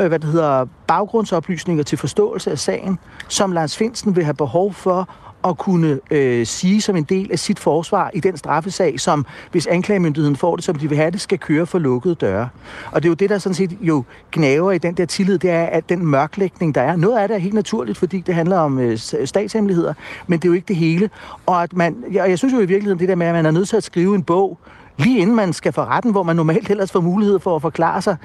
[0.00, 2.98] øh, hvad det hedder, baggrundsoplysninger til forståelse af sagen,
[3.28, 5.08] som Lars Finsen vil have behov for
[5.48, 9.66] at kunne øh, sige som en del af sit forsvar i den straffesag, som hvis
[9.66, 12.48] anklagemyndigheden får det, som de vil have det, skal køre for lukkede døre.
[12.92, 15.50] Og det er jo det, der sådan set jo gnaver i den der tillid, det
[15.50, 18.58] er, at den mørklægning, der er, noget af det er helt naturligt, fordi det handler
[18.58, 19.94] om øh, statshemmeligheder,
[20.26, 21.10] men det er jo ikke det hele.
[21.46, 23.50] Og at man, jeg, jeg synes jo i virkeligheden, det der med, at man er
[23.50, 24.58] nødt til at skrive en bog,
[24.98, 28.02] lige inden man skal for retten, hvor man normalt ellers får mulighed for at forklare
[28.02, 28.16] sig,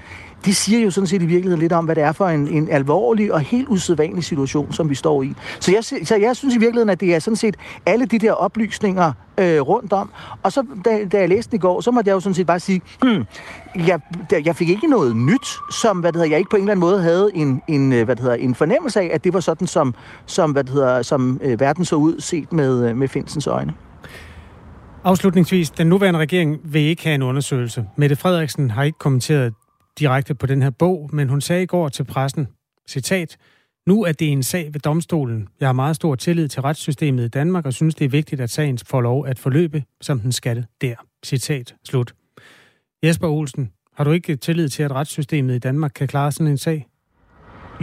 [0.45, 2.69] det siger jo sådan set i virkeligheden lidt om, hvad det er for en, en
[2.71, 5.33] alvorlig og helt usædvanlig situation, som vi står i.
[5.59, 7.55] Så jeg, så jeg synes i virkeligheden, at det er sådan set
[7.85, 10.09] alle de der oplysninger øh, rundt om.
[10.43, 12.47] Og så, da, da jeg læste den i går, så måtte jeg jo sådan set
[12.47, 13.25] bare sige, hmm,
[13.75, 13.99] jeg,
[14.45, 16.81] jeg fik ikke noget nyt, som hvad det hedder, jeg ikke på en eller anden
[16.81, 19.67] måde havde en, en, øh, hvad det hedder, en fornemmelse af, at det var sådan,
[19.67, 19.93] som,
[20.25, 23.73] som, hvad det hedder, som øh, verden så ud set med, øh, med Finsens øjne.
[25.03, 27.85] Afslutningsvis, den nuværende regering vil ikke have en undersøgelse.
[27.95, 29.53] Mette Frederiksen har ikke kommenteret
[29.99, 32.47] direkte på den her bog, men hun sagde i går til pressen,
[32.89, 33.37] citat,
[33.87, 35.47] nu er det en sag ved domstolen.
[35.59, 38.49] Jeg har meget stor tillid til retssystemet i Danmark, og synes, det er vigtigt, at
[38.49, 40.95] sagen får lov at forløbe, som den skal der.
[41.25, 42.13] Citat slut.
[43.03, 46.57] Jesper Olsen, har du ikke tillid til, at retssystemet i Danmark kan klare sådan en
[46.57, 46.87] sag?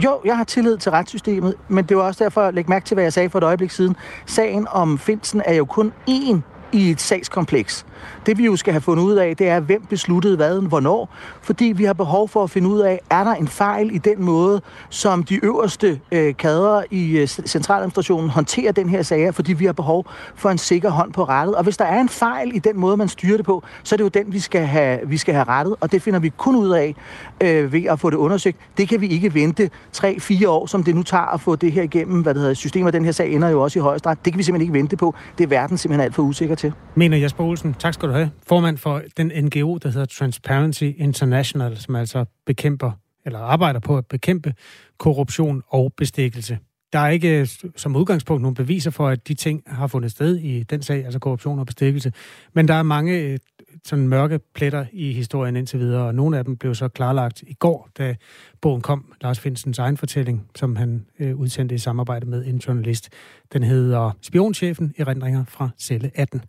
[0.03, 2.95] Jo, jeg har tillid til retssystemet, men det var også derfor at lægge mærke til,
[2.95, 3.95] hvad jeg sagde for et øjeblik siden.
[4.25, 7.85] Sagen om Finsen er jo kun én i et sagskompleks.
[8.25, 11.09] Det vi jo skal have fundet ud af, det er, hvem besluttede hvad, hvornår.
[11.41, 14.23] Fordi vi har behov for at finde ud af, er der en fejl i den
[14.23, 19.65] måde, som de øverste øh, kadrer i øh, centraladministrationen håndterer den her sag, fordi vi
[19.65, 21.55] har behov for en sikker hånd på rettet.
[21.55, 23.97] Og hvis der er en fejl i den måde, man styrer det på, så er
[23.97, 25.75] det jo den, vi skal have, vi skal have rettet.
[25.79, 26.95] Og det finder vi kun ud af
[27.41, 28.57] øh, ved at få det undersøgt.
[28.77, 31.83] Det kan vi ikke vente 3-4 år, som det nu tager at få det her
[31.83, 32.21] igennem.
[32.21, 34.25] Hvad det hedder, systemet den her sag ender jo også i højesteret.
[34.25, 35.15] Det kan vi simpelthen ikke vente på.
[35.37, 36.73] Det er verden simpelthen alt for usikker til.
[36.95, 37.75] Mener Jesper Olsen.
[37.79, 38.31] Tak skal du have.
[38.47, 42.91] Formand for den NGO, der hedder Transparency International, som altså bekæmper,
[43.25, 44.53] eller arbejder på at bekæmpe
[44.97, 46.59] korruption og bestikkelse.
[46.93, 50.37] Der er ikke øh, som udgangspunkt nogen beviser for, at de ting har fundet sted
[50.37, 52.13] i den sag, altså korruption og bestikkelse.
[52.53, 53.37] Men der er mange øh,
[53.85, 57.53] sådan mørke pletter i historien indtil videre, og nogle af dem blev så klarlagt i
[57.53, 58.15] går, da
[58.61, 63.09] bogen kom, Lars Finsens egen fortælling, som han øh, udsendte i samarbejde med en journalist.
[63.53, 65.03] Den hedder Spionchefen i
[65.47, 66.41] fra celle 18.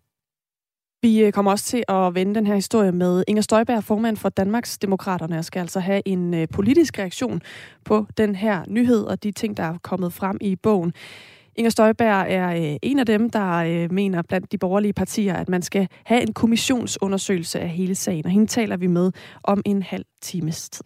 [1.02, 4.28] Vi øh, kommer også til at vende den her historie med Inger Støjberg, formand for
[4.28, 7.42] Danmarks Demokraterne, og skal altså have en øh, politisk reaktion
[7.84, 10.92] på den her nyhed og de ting, der er kommet frem i bogen.
[11.56, 15.62] Inger Støjberg er øh, en af dem, der mener blandt de borgerlige partier, at man
[15.62, 19.12] skal have en kommissionsundersøgelse af hele sagen, og hende taler vi med
[19.44, 20.84] om en halv times tid.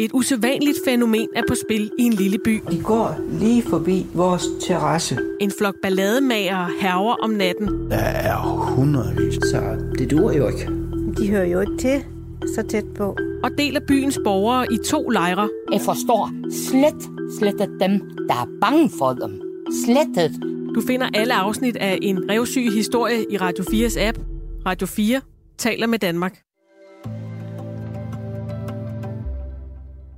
[0.00, 2.62] Et usædvanligt fænomen er på spil i en lille by.
[2.70, 5.18] De går lige forbi vores terrasse.
[5.40, 7.90] En flok ballademager herver om natten.
[7.90, 8.36] Der er
[8.74, 9.34] hundredvis.
[9.34, 9.60] Så
[9.98, 10.70] det duer jo ikke.
[11.18, 12.04] De hører jo ikke til
[12.54, 13.16] så tæt på.
[13.42, 15.48] Og deler byens borgere i to lejre.
[15.72, 16.30] Jeg forstår
[16.68, 19.42] slet, slet dem, der er bange for dem.
[19.84, 20.32] Slettet.
[20.74, 24.18] Du finder alle afsnit af en revsyg historie i Radio 4's app.
[24.66, 25.20] Radio 4
[25.58, 26.47] taler med Danmark.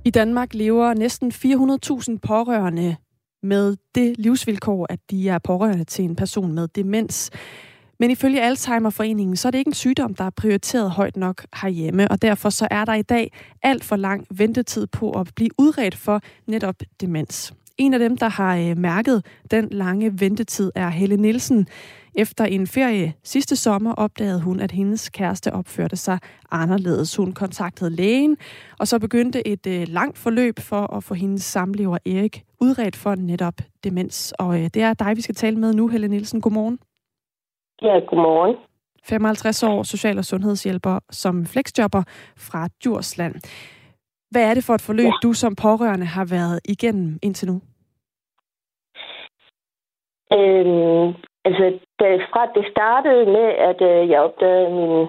[0.05, 2.95] I Danmark lever næsten 400.000 pårørende
[3.43, 7.31] med det livsvilkår, at de er pårørende til en person med demens.
[7.99, 12.11] Men ifølge Alzheimerforeningen, så er det ikke en sygdom, der er prioriteret højt nok herhjemme,
[12.11, 13.31] og derfor så er der i dag
[13.63, 17.53] alt for lang ventetid på at blive udredt for netop demens.
[17.77, 21.67] En af dem, der har øh, mærket den lange ventetid, er Helle Nielsen.
[22.15, 26.19] Efter en ferie sidste sommer opdagede hun, at hendes kæreste opførte sig
[26.51, 27.15] anderledes.
[27.15, 28.37] Hun kontaktede lægen,
[28.79, 33.15] og så begyndte et øh, langt forløb for at få hendes samlever Erik udredt for
[33.15, 33.53] netop
[33.83, 34.33] demens.
[34.39, 36.41] Og øh, det er dig, vi skal tale med nu, Helle Nielsen.
[36.41, 36.79] Godmorgen.
[37.81, 38.55] Ja, godmorgen.
[39.03, 42.03] 55 år social- og sundhedshjælper som flexjobber
[42.37, 43.35] fra Djursland.
[44.31, 45.11] Hvad er det for et forløb, ja.
[45.23, 47.61] du som pårørende har været igennem indtil nu?
[50.33, 51.13] Øhm,
[51.45, 55.07] altså, da, fra det startede med, at øh, jeg opdagede, at min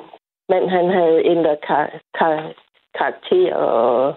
[0.49, 2.55] mand han havde ændret kar- kar-
[2.99, 4.15] karakter og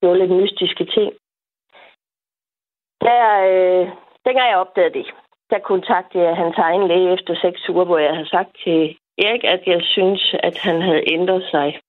[0.00, 1.12] gjorde lidt mystiske ting.
[3.00, 3.22] Der,
[3.52, 3.86] øh,
[4.24, 5.06] dengang jeg opdagede det,
[5.50, 9.44] der kontaktede jeg hans egen læge efter seks uger, hvor jeg havde sagt til Erik,
[9.44, 11.80] at jeg synes, at han havde ændret sig.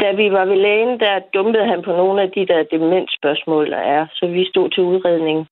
[0.00, 3.82] Da vi var ved lægen, der dumpede han på nogle af de der demensspørgsmål, der
[3.96, 5.46] er, så vi stod til udredning.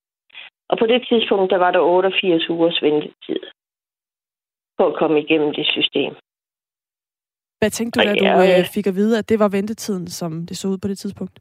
[0.71, 3.41] Og på det tidspunkt, der var der 88 ugers ventetid
[4.79, 6.12] på at komme igennem det system.
[7.59, 10.57] Hvad tænkte du, da du øh, fik at vide, at det var ventetiden, som det
[10.57, 11.37] så ud på det tidspunkt?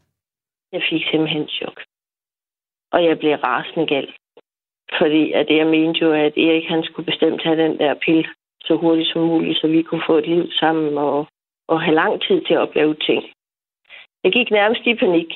[0.72, 1.78] Jeg fik simpelthen chok.
[2.94, 4.08] Og jeg blev rasende gal.
[5.00, 8.28] Fordi at jeg mente jo, at Erik han skulle bestemt have den der pil
[8.62, 11.28] så hurtigt som muligt, så vi kunne få et liv sammen og,
[11.68, 13.24] og have lang tid til at opleve ting.
[14.24, 15.32] Jeg gik nærmest i panik.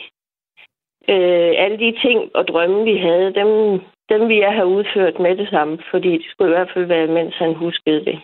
[1.10, 5.38] Øh, alle de ting og drømme, vi havde, dem, dem ville jeg have udført med
[5.38, 8.20] det samme, fordi det skulle i hvert fald være, mens han huskede det.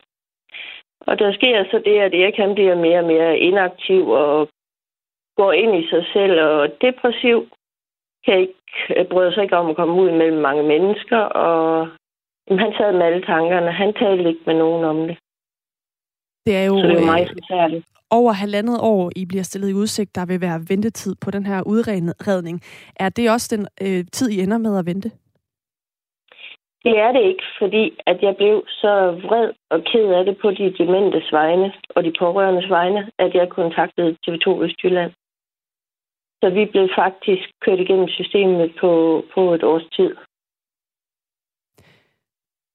[1.01, 4.49] Og der sker så det, at Erik han bliver mere og mere inaktiv og
[5.37, 7.47] går ind i sig selv og depressiv.
[8.25, 11.87] Kan ikke, bryder sig ikke om at komme ud mellem mange mennesker, og
[12.47, 13.71] jamen, han sad med alle tankerne.
[13.71, 15.17] Han talte ikke med nogen om det.
[16.45, 19.69] Det er jo Så det er øh, meget forfærdeligt over halvandet år, I bliver stillet
[19.69, 22.61] i udsigt, der vil være ventetid på den her udredning.
[22.95, 25.11] Er det også den øh, tid, I ender med at vente?
[26.83, 28.93] Det er det ikke, fordi at jeg blev så
[29.27, 33.49] vred og ked af det på de dementes vegne og de pårørendes vegne, at jeg
[33.49, 35.11] kontaktede TV2 Østjylland.
[36.41, 40.15] Så vi blev faktisk kørt igennem systemet på, på et års tid.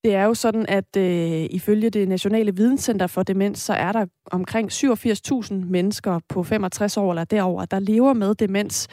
[0.05, 4.07] Det er jo sådan, at øh, ifølge det Nationale Videnscenter for Demens, så er der
[4.31, 8.89] omkring 87.000 mennesker på 65 år eller derover, der lever med demens.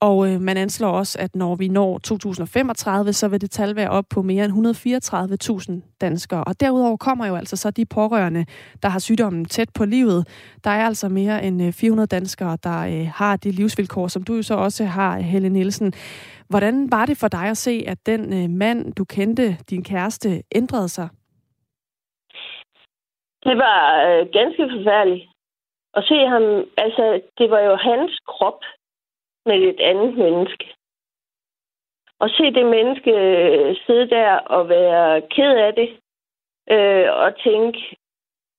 [0.00, 3.90] Og øh, man anslår også, at når vi når 2035, så vil det tal være
[3.90, 6.44] op på mere end 134.000 danskere.
[6.44, 8.46] Og derudover kommer jo altså så de pårørende,
[8.82, 10.28] der har sygdommen tæt på livet.
[10.64, 14.34] Der er altså mere end øh, 400 danskere, der øh, har de livsvilkår, som du
[14.34, 15.92] jo så også har, Helle Nielsen.
[16.50, 20.28] Hvordan var det for dig at se, at den øh, mand, du kendte, din kæreste,
[20.54, 21.08] ændrede sig?
[23.44, 25.26] Det var øh, ganske forfærdeligt.
[25.94, 26.44] At se ham,
[26.76, 28.60] altså, det var jo hans krop
[29.46, 30.74] med et andet menneske.
[32.18, 35.90] Og se det menneske øh, sidde der og være ked af det,
[36.70, 37.96] øh, og tænke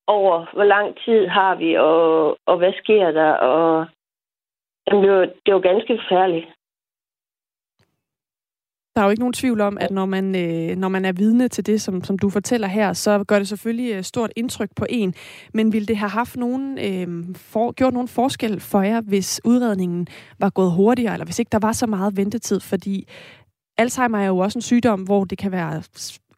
[0.07, 3.85] over, hvor lang tid har vi, og, og hvad sker der, og
[4.87, 6.47] jamen, det, var, det var ganske forfærdeligt.
[8.95, 11.47] Der er jo ikke nogen tvivl om, at når man, øh, når man er vidne
[11.47, 14.85] til det, som, som du fortæller her, så gør det selvfølgelig øh, stort indtryk på
[14.89, 15.13] en.
[15.53, 20.07] Men ville det have haft nogen, øh, for, gjort nogen forskel for jer, hvis udredningen
[20.39, 22.59] var gået hurtigere, eller hvis ikke der var så meget ventetid?
[22.59, 23.07] Fordi
[23.77, 25.83] Alzheimer er jo også en sygdom, hvor det kan være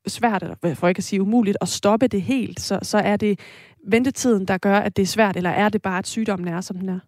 [0.08, 2.60] svært, eller for ikke at sige umuligt, at stoppe det helt.
[2.60, 3.40] Så, så er det
[3.88, 6.78] ventetiden, der gør, at det er svært, eller er det bare, at sygdommen er, som
[6.78, 7.00] den er?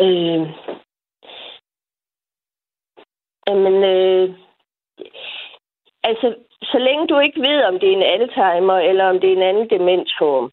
[0.00, 0.48] Øh,
[3.48, 4.34] Jamen, øh,
[6.02, 9.36] altså, så længe du ikke ved, om det er en Alzheimer, eller om det er
[9.36, 10.50] en anden demensform,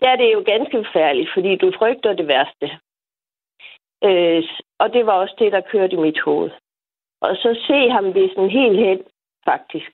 [0.00, 2.66] der er det jo ganske forfærdeligt, fordi du frygter det værste.
[4.04, 4.42] Øh,
[4.78, 6.50] og det var også det, der kørte i mit hoved.
[7.20, 9.00] Og så se ham sådan helt hen,
[9.44, 9.90] faktisk.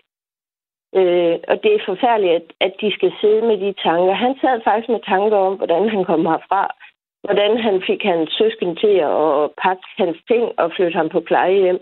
[0.95, 4.12] Øh, og det er forfærdeligt, at, at de skal sidde med de tanker.
[4.12, 6.74] Han sad faktisk med tanker om, hvordan han kom herfra.
[7.22, 11.80] Hvordan han fik hans søsken til at pakke hans ting og flytte ham på plejehjem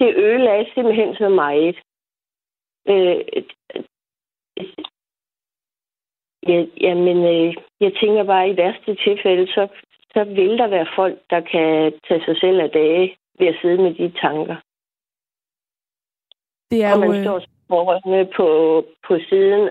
[0.00, 1.76] det ødelagde simpelthen så meget.
[2.88, 3.20] Øh,
[6.48, 9.68] ja, jamen, øh, jeg tænker bare, at i værste tilfælde, så,
[10.14, 13.82] så vil der være folk, der kan tage sig selv af dage ved at sidde
[13.82, 14.56] med de tanker.
[16.70, 18.48] Det er og jo, man øh, står pårørende på,
[19.06, 19.70] på siden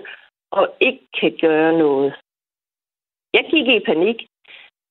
[0.50, 2.14] og ikke kan gøre noget.
[3.34, 4.18] Jeg gik i panik,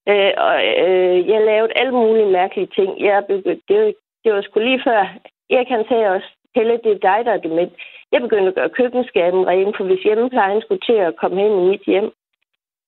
[0.10, 3.00] øh, og øh, jeg lavede alle mulige mærkelige ting.
[3.00, 5.02] Jeg begyndte, det, det var sgu lige før.
[5.50, 7.74] Jeg kan sige også, Helle, det er dig, der er dement.
[8.12, 11.70] Jeg begyndte at gøre køkkenskaben ren, for hvis hjemmeplejen skulle til at komme hen i
[11.70, 12.12] mit hjem,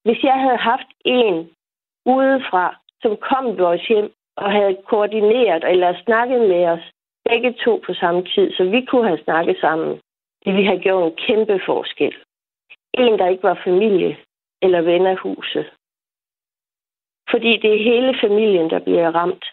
[0.03, 1.49] hvis jeg havde haft en
[2.05, 6.83] udefra, som kom i vores hjem og havde koordineret eller snakket med os,
[7.25, 10.01] begge to på samme tid, så vi kunne have snakket sammen,
[10.45, 12.15] det ville have gjort en kæmpe forskel.
[12.93, 14.17] En, der ikke var familie
[14.61, 15.65] eller ven af huset.
[17.31, 19.45] Fordi det er hele familien, der bliver ramt.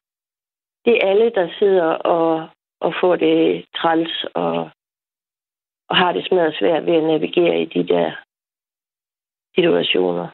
[0.85, 2.49] Det er alle, der sidder og,
[2.81, 4.70] og får det træls og,
[5.89, 8.12] og har det smadret svært ved at navigere i de der
[9.55, 10.29] situationer.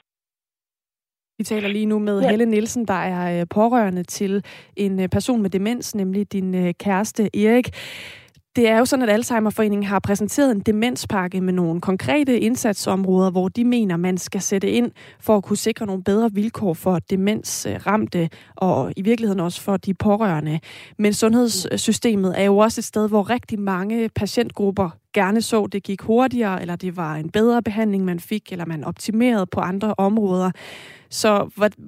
[1.39, 2.31] Vi taler lige nu med ja.
[2.31, 4.45] Helle Nielsen, der er øh, pårørende til
[4.77, 7.69] en øh, person med demens, nemlig din øh, kæreste Erik.
[8.57, 13.49] Det er jo sådan, at Alzheimerforeningen har præsenteret en demenspakke med nogle konkrete indsatsområder, hvor
[13.49, 14.91] de mener, man skal sætte ind
[15.21, 19.95] for at kunne sikre nogle bedre vilkår for demensramte og i virkeligheden også for de
[19.95, 20.61] pårørende.
[20.99, 26.03] Men sundhedssystemet er jo også et sted, hvor rigtig mange patientgrupper gerne så, det gik
[26.03, 30.51] hurtigere, eller det var en bedre behandling, man fik, eller man optimerede på andre områder.
[31.21, 31.31] Så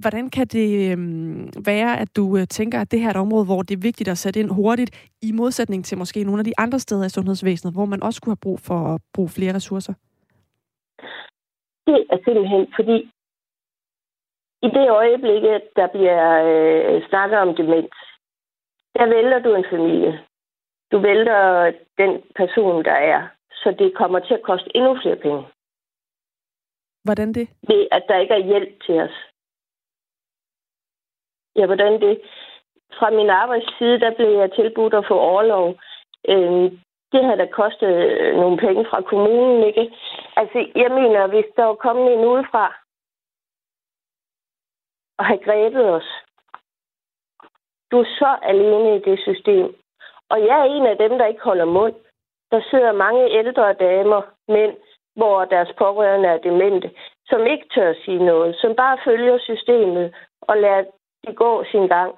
[0.03, 3.45] hvordan kan det øhm, være, at du øh, tænker, at det her er et område,
[3.45, 4.91] hvor det er vigtigt at sætte ind hurtigt,
[5.23, 8.37] i modsætning til måske nogle af de andre steder i sundhedsvæsenet, hvor man også kunne
[8.37, 9.95] have brug for at bruge flere ressourcer?
[11.87, 12.97] Det er altså simpelthen fordi,
[14.67, 15.43] i det øjeblik,
[15.77, 17.97] der bliver øh, snakket om demens,
[18.97, 20.13] der vælger du en familie.
[20.93, 23.29] Du vælger den person, der er.
[23.51, 25.43] Så det kommer til at koste endnu flere penge.
[27.05, 27.49] Hvordan det?
[27.69, 29.17] Det, at der ikke er hjælp til os.
[31.57, 32.21] Ja, hvordan det?
[32.99, 35.69] Fra min arbejdsside, der blev jeg tilbudt at få overlov.
[36.29, 36.73] Øh,
[37.13, 39.97] det havde da kostet øh, nogle penge fra kommunen, ikke?
[40.37, 42.67] Altså, jeg mener, hvis der var kommet en udefra
[45.19, 46.09] og have grebet os,
[47.91, 49.67] du er så alene i det system.
[50.31, 51.95] Og jeg er en af dem, der ikke holder mund.
[52.51, 54.77] Der sidder mange ældre damer, mænd,
[55.17, 56.91] hvor deres pårørende er demente,
[57.27, 60.85] som ikke tør sige noget, som bare følger systemet og lader
[61.27, 62.11] det gå sin gang,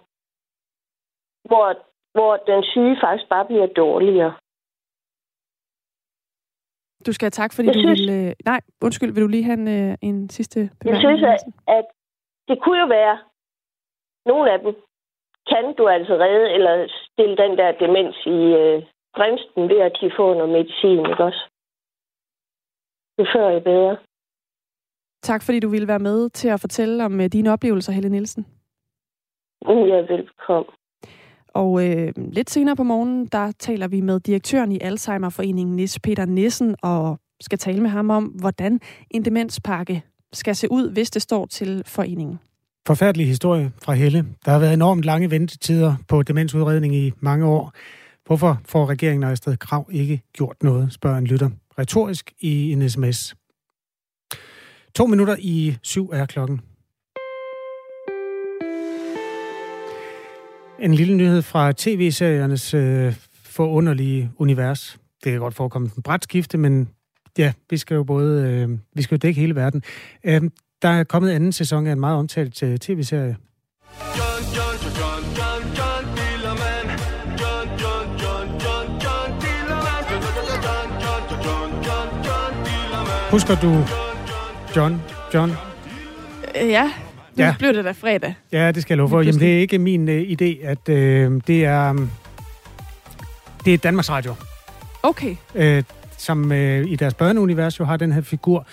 [1.49, 1.67] hvor,
[2.17, 4.35] hvor den syge faktisk bare bliver dårligere.
[7.07, 8.29] Du skal have tak, fordi jeg du synes, vil...
[8.29, 10.93] Øh, nej, undskyld, vil du lige have en, øh, en sidste bemærkning?
[10.93, 11.41] Jeg synes, at,
[11.79, 11.87] at
[12.49, 13.19] det kunne jo være,
[14.27, 14.75] nogle af dem
[15.51, 18.83] kan du altså redde eller stille den der demens i øh,
[19.17, 21.43] bremsen ved at de får noget medicin, ikke også?
[23.19, 23.97] Jo før jo bedre.
[25.23, 28.47] Tak fordi du ville være med til at fortælle om uh, dine oplevelser, Helle Nielsen.
[29.69, 30.75] Ja, velkommen.
[31.55, 36.27] Og øh, lidt senere på morgenen, der taler vi med direktøren i Alzheimerforeningen, Nis Peter
[36.27, 38.81] Nissen, og skal tale med ham om, hvordan
[39.11, 42.41] en demenspakke skal se ud, hvis det står til foreningen.
[42.89, 44.27] Forfærdelig historie fra Helle.
[44.45, 47.73] Der har været enormt lange ventetider på demensudredning i mange år.
[48.27, 52.91] Hvorfor får regeringen og Astrid Krav ikke gjort noget, spørger en lytter retorisk i en
[52.91, 53.35] sms.
[54.95, 56.61] To minutter i syv er klokken.
[60.79, 64.99] En lille nyhed fra tv-seriernes øh, forunderlige univers.
[65.25, 66.89] Det kan godt forekomme en bræt skifte, men
[67.39, 69.83] ja, vi skal jo både øh, vi skal jo dække hele verden.
[70.25, 70.43] Øh,
[70.83, 73.37] der er kommet anden sæson af en meget omtalt øh, tv-serie.
[83.31, 83.85] Husker du
[84.77, 85.03] John?
[85.35, 85.51] John?
[86.63, 86.85] Øh, ja,
[87.37, 87.55] nu ja.
[87.59, 88.35] blev det da fredag.
[88.53, 89.21] Ja, det skal jeg love for.
[89.23, 91.91] Jamen, det er ikke min uh, idé, at uh, det er...
[91.91, 92.11] Um,
[93.65, 94.35] det er Danmarks Radio.
[95.03, 95.37] Okay.
[95.55, 95.85] Uh,
[96.19, 96.57] som uh,
[96.91, 98.67] i deres børneunivers jo har den her figur,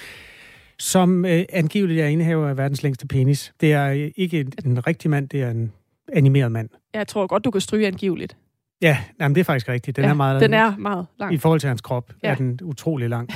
[0.80, 3.54] som uh, angiveligt er indehaver af verdens længste penis.
[3.62, 5.72] Det er uh, ikke en, en rigtig mand, det er en
[6.14, 6.70] animeret mand.
[6.94, 8.38] Jeg tror godt, du kan stryge angiveligt.
[8.82, 9.98] Ja, jamen, det er faktisk rigtigt.
[9.98, 11.34] Den ja, er meget den er meget lang.
[11.34, 12.32] I forhold til hans krop ja.
[12.32, 13.30] er den utrolig lang.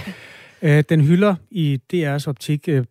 [0.62, 2.84] uh, den hylder i DR's optik uh,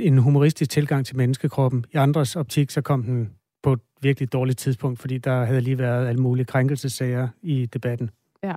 [0.00, 1.84] en humoristisk tilgang til menneskekroppen.
[1.92, 3.30] I andres optik, så kom den
[3.62, 8.10] på et virkelig dårligt tidspunkt, fordi der havde lige været alle mulige krænkelsesager i debatten.
[8.44, 8.54] Ja.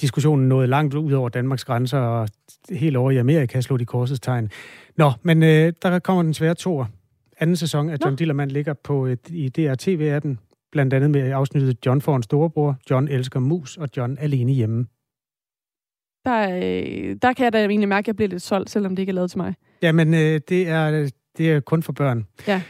[0.00, 2.28] Diskussionen nåede langt ud over Danmarks grænser, og
[2.70, 4.50] helt over i Amerika slog de korsets tegn.
[4.96, 6.90] Nå, men øh, der kommer den svære tor.
[7.40, 8.16] Anden sæson af John Nå.
[8.16, 10.36] Dillermand ligger på et, i DR-TV-appen,
[10.72, 14.86] blandt andet med afsnittet John får en storebror, John elsker mus og John alene hjemme.
[16.24, 19.02] Der, øh, der kan jeg da egentlig mærke, at jeg bliver lidt solgt, selvom det
[19.02, 19.54] ikke er lavet til mig.
[19.82, 22.26] Jamen, øh, det, er, det er kun for børn.
[22.46, 22.62] Ja.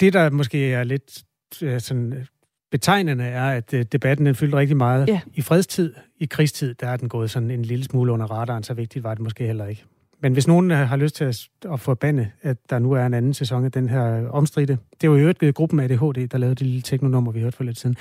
[0.00, 1.22] Det, der måske er lidt
[1.62, 2.26] øh, sådan
[2.78, 5.20] betegnende er, at øh, debatten den fyldte rigtig meget Ja.
[5.34, 5.94] i fredstid.
[6.20, 9.14] I krigstid, der er den gået sådan en lille smule under radaren, så vigtigt var
[9.14, 9.84] det måske heller ikke.
[10.22, 13.14] Men hvis nogen øh, har lyst til at, at forbande, at der nu er en
[13.14, 16.54] anden sæson af den her omstridte, det var jo øvrigt øh, gruppen ADHD, der lavede
[16.54, 17.96] det lille teknonummer, vi hørte for lidt siden.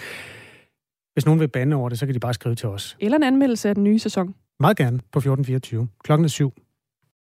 [1.13, 2.97] Hvis nogen vil bande over det, så kan de bare skrive til os.
[2.99, 4.35] Eller en anmeldelse af den nye sæson.
[4.59, 5.87] Meget gerne på 1424.
[6.03, 6.53] Klokken er syv.